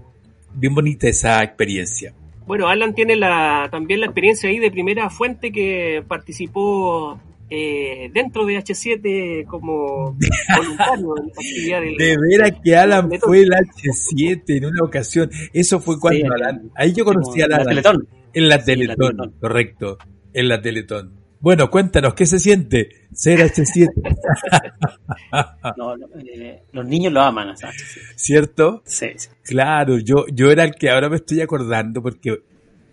bien 0.53 0.75
bonita 0.75 1.07
esa 1.07 1.41
experiencia. 1.41 2.13
Bueno, 2.45 2.67
Alan 2.67 2.93
tiene 2.93 3.15
la, 3.15 3.69
también 3.71 4.01
la 4.01 4.05
experiencia 4.05 4.51
ahí 4.51 4.59
de 4.59 4.69
primera 4.69 5.09
fuente 5.09 5.51
que 5.51 6.03
participó 6.07 7.19
eh, 7.49 8.09
dentro 8.13 8.45
de 8.45 8.57
H7 8.57 9.45
como 9.45 10.17
voluntario 10.57 11.17
en 11.17 11.25
la 11.25 11.33
actividad 11.33 11.81
del, 11.81 11.97
De 11.97 12.17
veras 12.17 12.59
que 12.63 12.75
Alan 12.75 13.09
fue 13.21 13.41
el 13.41 13.49
H7 13.49 14.43
en 14.47 14.65
una 14.65 14.83
ocasión. 14.83 15.29
Eso 15.53 15.79
fue 15.79 15.99
cuando 15.99 16.33
Alan. 16.33 16.71
Ahí 16.75 16.93
yo 16.93 17.05
conocí 17.05 17.41
a 17.41 17.45
Alan. 17.45 17.59
En 17.61 17.65
la 17.65 17.69
Teletón. 17.69 18.07
En 18.33 18.49
la 18.49 18.63
Teletón, 18.63 19.35
correcto. 19.39 19.97
En 20.33 20.47
la 20.47 20.61
Teletón. 20.61 21.23
Bueno, 21.39 21.69
cuéntanos, 21.69 22.13
¿qué 22.13 22.25
se 22.25 22.39
siente 22.39 22.87
ser 23.11 23.39
H7? 23.39 23.89
no, 25.77 25.95
eh, 26.25 26.63
los 26.71 26.87
niños 26.87 27.11
lo 27.11 27.21
aman 27.21 27.49
a 27.49 27.53
H7. 27.53 27.73
¿Cierto? 28.15 28.81
Sí, 28.85 29.07
Claro, 29.43 29.97
yo, 29.99 30.25
yo 30.31 30.49
era 30.51 30.63
el 30.63 30.73
que 30.75 30.89
ahora 30.89 31.09
me 31.09 31.17
estoy 31.17 31.41
acordando 31.41 32.01
porque 32.01 32.43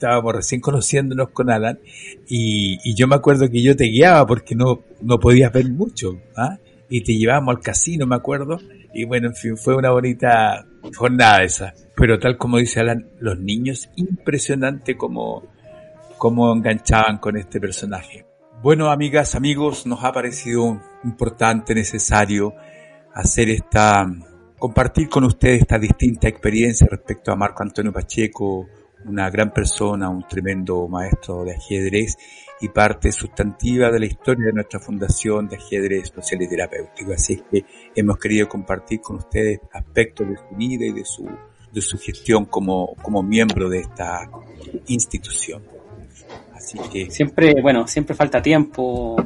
estábamos 0.00 0.34
recién 0.34 0.62
conociéndonos 0.62 1.28
con 1.28 1.50
Alan 1.50 1.78
y, 2.26 2.94
yo 2.94 3.06
me 3.06 3.16
acuerdo 3.16 3.50
que 3.50 3.62
yo 3.62 3.76
te 3.76 3.84
guiaba 3.84 4.26
porque 4.26 4.54
no, 4.54 4.82
no 5.02 5.20
podías 5.20 5.52
ver 5.52 5.70
mucho, 5.70 6.18
¿ah? 6.36 6.56
Y 6.88 7.02
te 7.02 7.12
llevábamos 7.12 7.56
al 7.56 7.62
casino, 7.62 8.06
me 8.06 8.16
acuerdo, 8.16 8.58
y 8.92 9.04
bueno, 9.04 9.28
en 9.28 9.34
fin, 9.36 9.56
fue 9.56 9.76
una 9.76 9.90
bonita 9.90 10.66
jornada 10.96 11.44
esa. 11.44 11.74
Pero 11.94 12.18
tal 12.18 12.36
como 12.36 12.56
dice 12.56 12.80
Alan, 12.80 13.06
los 13.20 13.38
niños, 13.38 13.90
impresionante 13.94 14.96
como, 14.96 15.44
como 16.18 16.52
enganchaban 16.52 17.18
con 17.18 17.36
este 17.36 17.60
personaje. 17.60 18.24
Bueno, 18.62 18.90
amigas, 18.90 19.34
amigos, 19.34 19.86
nos 19.86 20.02
ha 20.02 20.12
parecido 20.12 20.80
importante, 21.04 21.74
necesario 21.74 22.54
hacer 23.14 23.50
esta, 23.50 24.06
compartir 24.58 25.08
con 25.08 25.24
ustedes 25.24 25.60
esta 25.60 25.78
distinta 25.78 26.26
experiencia 26.26 26.88
respecto 26.90 27.30
a 27.30 27.36
Marco 27.36 27.62
Antonio 27.62 27.92
Pacheco, 27.92 28.66
una 29.04 29.30
gran 29.30 29.52
persona, 29.52 30.08
un 30.08 30.26
tremendo 30.26 30.86
maestro 30.88 31.44
de 31.44 31.52
ajedrez 31.52 32.16
y 32.60 32.68
parte 32.68 33.10
sustantiva 33.12 33.90
de 33.90 34.00
la 34.00 34.06
historia 34.06 34.46
de 34.46 34.52
nuestra 34.52 34.80
Fundación 34.80 35.48
de 35.48 35.56
Ajedrez 35.56 36.12
Social 36.14 36.42
y 36.42 36.48
Terapéutico. 36.48 37.12
Así 37.12 37.42
que 37.50 37.64
hemos 37.94 38.18
querido 38.18 38.48
compartir 38.48 39.00
con 39.00 39.16
ustedes 39.16 39.60
aspectos 39.72 40.28
de 40.28 40.36
su 40.36 40.56
vida 40.56 40.84
y 40.84 40.92
de 40.92 41.04
su, 41.04 41.28
de 41.72 41.80
su 41.80 41.98
gestión 41.98 42.44
como, 42.44 42.94
como 43.02 43.22
miembro 43.22 43.68
de 43.68 43.80
esta 43.80 44.30
institución. 44.86 45.62
Así 46.52 46.78
que... 46.92 47.10
Siempre, 47.10 47.54
bueno, 47.62 47.86
siempre 47.86 48.14
falta 48.14 48.42
tiempo 48.42 49.16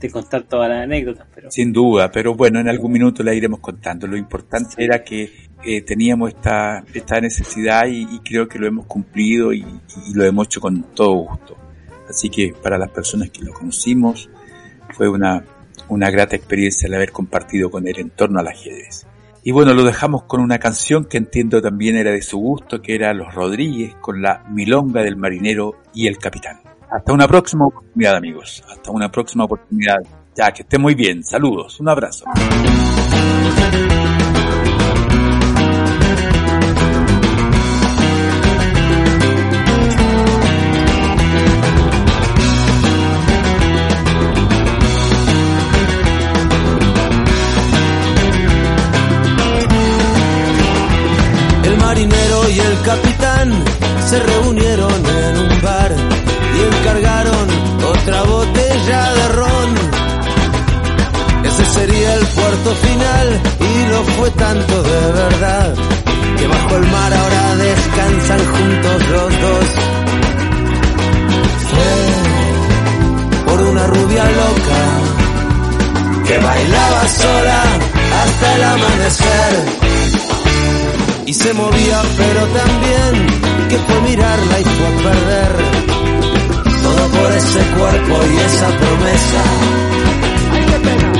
de 0.00 0.10
contar 0.10 0.44
todas 0.44 0.68
las 0.68 0.84
anécdotas, 0.84 1.26
pero... 1.34 1.50
Sin 1.50 1.72
duda, 1.72 2.10
pero 2.12 2.36
bueno, 2.36 2.60
en 2.60 2.68
algún 2.68 2.92
minuto 2.92 3.24
la 3.24 3.34
iremos 3.34 3.58
contando. 3.58 4.06
Lo 4.06 4.16
importante 4.16 4.82
era 4.82 5.02
que 5.02 5.49
eh, 5.64 5.82
teníamos 5.82 6.30
esta, 6.30 6.84
esta 6.94 7.20
necesidad 7.20 7.86
y, 7.86 8.18
creo 8.20 8.48
que 8.48 8.58
lo 8.58 8.66
hemos 8.66 8.86
cumplido 8.86 9.52
y, 9.52 9.64
lo 10.14 10.24
hemos 10.24 10.46
hecho 10.46 10.60
con 10.60 10.82
todo 10.94 11.12
gusto. 11.12 11.56
Así 12.08 12.28
que 12.28 12.52
para 12.62 12.78
las 12.78 12.90
personas 12.90 13.30
que 13.30 13.42
lo 13.42 13.52
conocimos 13.52 14.28
fue 14.94 15.08
una, 15.08 15.44
una 15.88 16.10
grata 16.10 16.36
experiencia 16.36 16.86
el 16.86 16.94
haber 16.94 17.12
compartido 17.12 17.70
con 17.70 17.86
él 17.86 17.98
en 17.98 18.10
torno 18.10 18.40
al 18.40 18.48
ajedrez. 18.48 19.06
Y 19.42 19.52
bueno, 19.52 19.72
lo 19.72 19.84
dejamos 19.84 20.24
con 20.24 20.40
una 20.40 20.58
canción 20.58 21.04
que 21.04 21.16
entiendo 21.16 21.62
también 21.62 21.96
era 21.96 22.10
de 22.10 22.20
su 22.20 22.38
gusto, 22.38 22.82
que 22.82 22.94
era 22.94 23.14
Los 23.14 23.34
Rodríguez 23.34 23.94
con 24.00 24.20
la 24.20 24.44
Milonga 24.50 25.02
del 25.02 25.16
Marinero 25.16 25.76
y 25.94 26.08
el 26.08 26.18
Capitán. 26.18 26.60
Hasta 26.90 27.12
una 27.12 27.26
próxima 27.28 27.66
oportunidad, 27.66 28.16
amigos. 28.16 28.62
Hasta 28.68 28.90
una 28.90 29.10
próxima 29.10 29.44
oportunidad. 29.44 29.98
Ya, 30.36 30.52
que 30.52 30.62
esté 30.62 30.76
muy 30.78 30.94
bien. 30.94 31.24
Saludos. 31.24 31.80
Un 31.80 31.88
abrazo. 31.88 32.24
Se 54.10 54.18
reunieron 54.18 54.92
en 54.92 55.38
un 55.38 55.62
bar 55.62 55.94
y 56.56 56.76
encargaron 56.76 57.46
otra 57.94 58.22
botella 58.24 59.14
de 59.14 59.28
ron. 59.28 59.70
Ese 61.44 61.64
sería 61.64 62.14
el 62.14 62.26
puerto 62.26 62.74
final 62.86 63.40
y 63.60 63.86
lo 63.88 64.02
fue 64.14 64.30
tanto 64.32 64.82
de 64.82 65.12
verdad 65.12 65.74
que 66.38 66.46
bajo 66.48 66.76
el 66.76 66.86
mar 66.88 67.12
ahora 67.14 67.54
descansan 67.54 68.40
juntos 68.52 69.08
los 69.10 69.40
dos. 69.44 69.66
Fue 71.70 71.92
por 73.46 73.60
una 73.60 73.86
rubia 73.86 74.24
loca 74.24 74.82
que 76.26 76.36
bailaba 76.38 77.08
sola 77.08 77.62
hasta 78.22 78.54
el 78.56 78.64
amanecer 78.64 79.52
y 81.26 81.32
se 81.32 81.52
movía 81.52 82.02
pero 82.18 82.46
también 82.58 83.49
que 83.70 83.78
fue 83.78 84.00
mirarla 84.00 84.60
y 84.60 84.64
fue 84.64 84.86
a 84.86 85.12
perder 85.12 85.52
todo 86.82 87.08
por 87.08 87.32
ese 87.32 87.60
cuerpo 87.78 88.14
y 88.32 88.36
esa 88.38 88.68
promesa. 88.80 89.42
Ay, 90.52 90.64
qué 90.66 90.78
pena. 90.86 91.12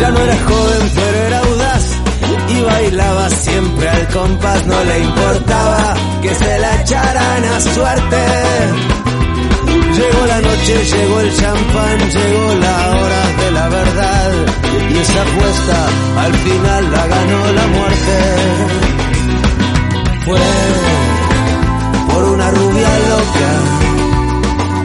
Ya 0.00 0.10
no 0.10 0.18
era 0.18 0.36
joven 0.48 0.90
pero 0.96 1.18
era 1.28 1.38
audaz 1.38 1.84
y 2.48 2.60
bailaba 2.62 3.30
siempre 3.30 3.88
al 3.88 4.08
compás, 4.08 4.66
no 4.66 4.84
le 4.84 4.98
importaba 4.98 5.94
que 6.22 6.34
se 6.34 6.58
la 6.58 6.80
echaran 6.82 7.44
a 7.44 7.60
suerte 7.60 9.07
Llegó 9.98 10.26
la 10.26 10.40
noche, 10.40 10.84
llegó 10.84 11.20
el 11.20 11.36
champán, 11.36 11.98
llegó 11.98 12.54
la 12.54 12.90
hora 12.90 13.22
de 13.40 13.50
la 13.50 13.68
verdad. 13.68 14.32
Y 14.90 14.98
esa 14.98 15.22
apuesta 15.22 15.88
al 16.24 16.34
final 16.34 16.92
la 16.92 17.06
ganó 17.06 17.52
la 17.52 17.66
muerte. 17.66 18.16
Fue 20.24 20.40
por 22.08 22.24
una 22.34 22.50
rubia 22.50 22.90
loca 23.10 23.50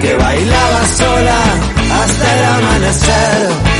que 0.01 0.14
bailaba 0.16 0.82
sola 0.97 1.39
hasta 2.01 2.26
el 2.38 2.43
amanecer. 2.57 3.74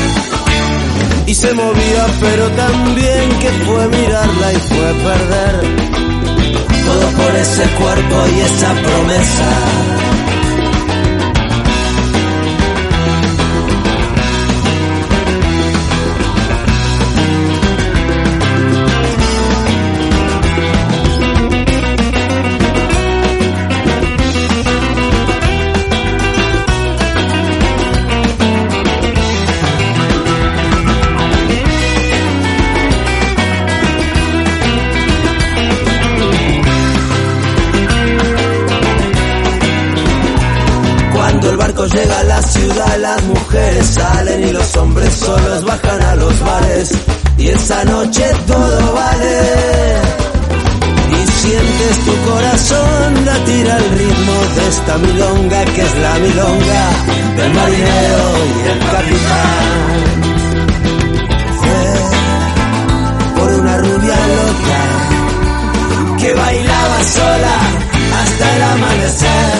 Y 1.26 1.34
se 1.34 1.52
movía, 1.54 2.06
pero 2.22 2.48
también 2.52 3.30
que 3.40 3.50
fue 3.66 3.88
mirarla 3.88 4.54
y 4.54 4.60
fue 4.70 4.94
perder. 5.08 5.56
Todo 6.86 7.08
por 7.24 7.36
ese 7.36 7.64
cuerpo 7.80 8.16
y 8.36 8.40
esa 8.42 8.74
promesa. 8.74 9.50
La 56.14 56.20
milonga 56.20 56.86
del 57.38 57.54
marinero 57.54 58.26
y 58.48 58.68
el 58.74 58.80
capitán. 58.94 59.78
Fue 61.60 61.84
por 63.36 63.50
una 63.62 63.78
rubia 63.78 64.18
loca 64.34 64.82
que 66.20 66.30
bailaba 66.34 67.04
sola 67.04 67.58
hasta 68.22 68.56
el 68.56 68.62
amanecer 68.64 69.60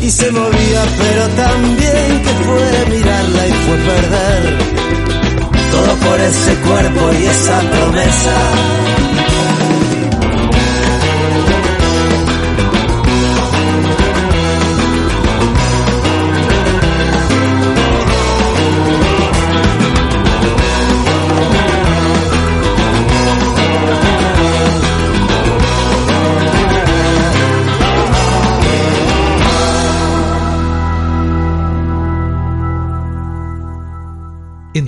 y 0.00 0.10
se 0.10 0.30
movía, 0.32 0.82
pero 0.98 1.28
también 1.44 2.22
que 2.24 2.32
fue 2.44 2.66
mirarla 2.96 3.42
y 3.46 3.52
fue 3.64 3.76
perder 3.76 4.42
todo 5.70 5.96
por 6.06 6.20
ese 6.20 6.54
cuerpo 6.56 7.12
y 7.20 7.26
esa 7.26 7.60
promesa. 7.70 8.36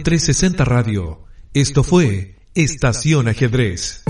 360 0.05 0.67
Radio, 0.67 1.25
esto 1.55 1.83
fue 1.83 2.37
Estación 2.55 3.27
Ajedrez. 3.27 4.03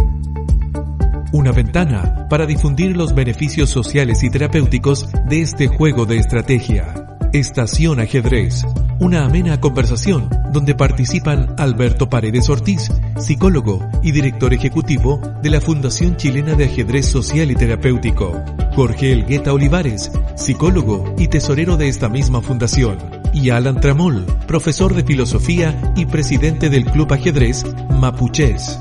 Una 1.33 1.53
ventana 1.53 2.27
para 2.29 2.47
difundir 2.47 2.97
los 2.97 3.15
beneficios 3.15 3.71
sociales 3.71 4.25
y 4.25 4.29
terapéuticos 4.29 5.07
de 5.29 5.43
este 5.43 5.69
juego 5.69 6.05
de 6.05 6.17
estrategia. 6.17 7.17
Estación 7.33 8.01
Ajedrez, 8.01 8.65
una 8.99 9.25
amena 9.25 9.61
conversación 9.61 10.29
donde 10.53 10.75
participan 10.75 11.55
Alberto 11.59 12.11
Paredes 12.11 12.49
Ortiz, 12.49 12.91
psicólogo 13.17 13.89
y 14.03 14.11
director 14.11 14.53
ejecutivo 14.53 15.21
de 15.45 15.51
la 15.51 15.61
Fundación 15.61 16.17
Chilena 16.17 16.55
de 16.55 16.65
Ajedrez 16.65 17.07
Social 17.07 17.53
y 17.53 17.55
Terapéutico, 17.55 18.43
Jorge 18.75 19.13
Elgueta 19.13 19.53
Olivares, 19.53 20.11
psicólogo 20.35 21.15
y 21.19 21.29
tesorero 21.29 21.77
de 21.77 21.87
esta 21.87 22.09
misma 22.09 22.43
fundación, 22.43 22.99
y 23.35 23.51
Alan 23.51 23.81
Tramol, 23.81 24.25
profesor 24.47 24.95
de 24.95 25.03
filosofía 25.03 25.93
y 25.97 26.07
presidente 26.07 26.71
del 26.71 26.85
Club 26.85 27.13
Ajedrez 27.13 27.65
Mapuches. 27.91 28.79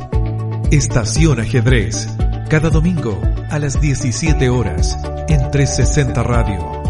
Estación 0.71 1.39
Ajedrez, 1.39 2.07
cada 2.49 2.69
domingo 2.69 3.19
a 3.49 3.59
las 3.59 3.81
17 3.81 4.49
horas 4.49 4.97
en 5.27 5.51
360 5.51 6.23
Radio. 6.23 6.82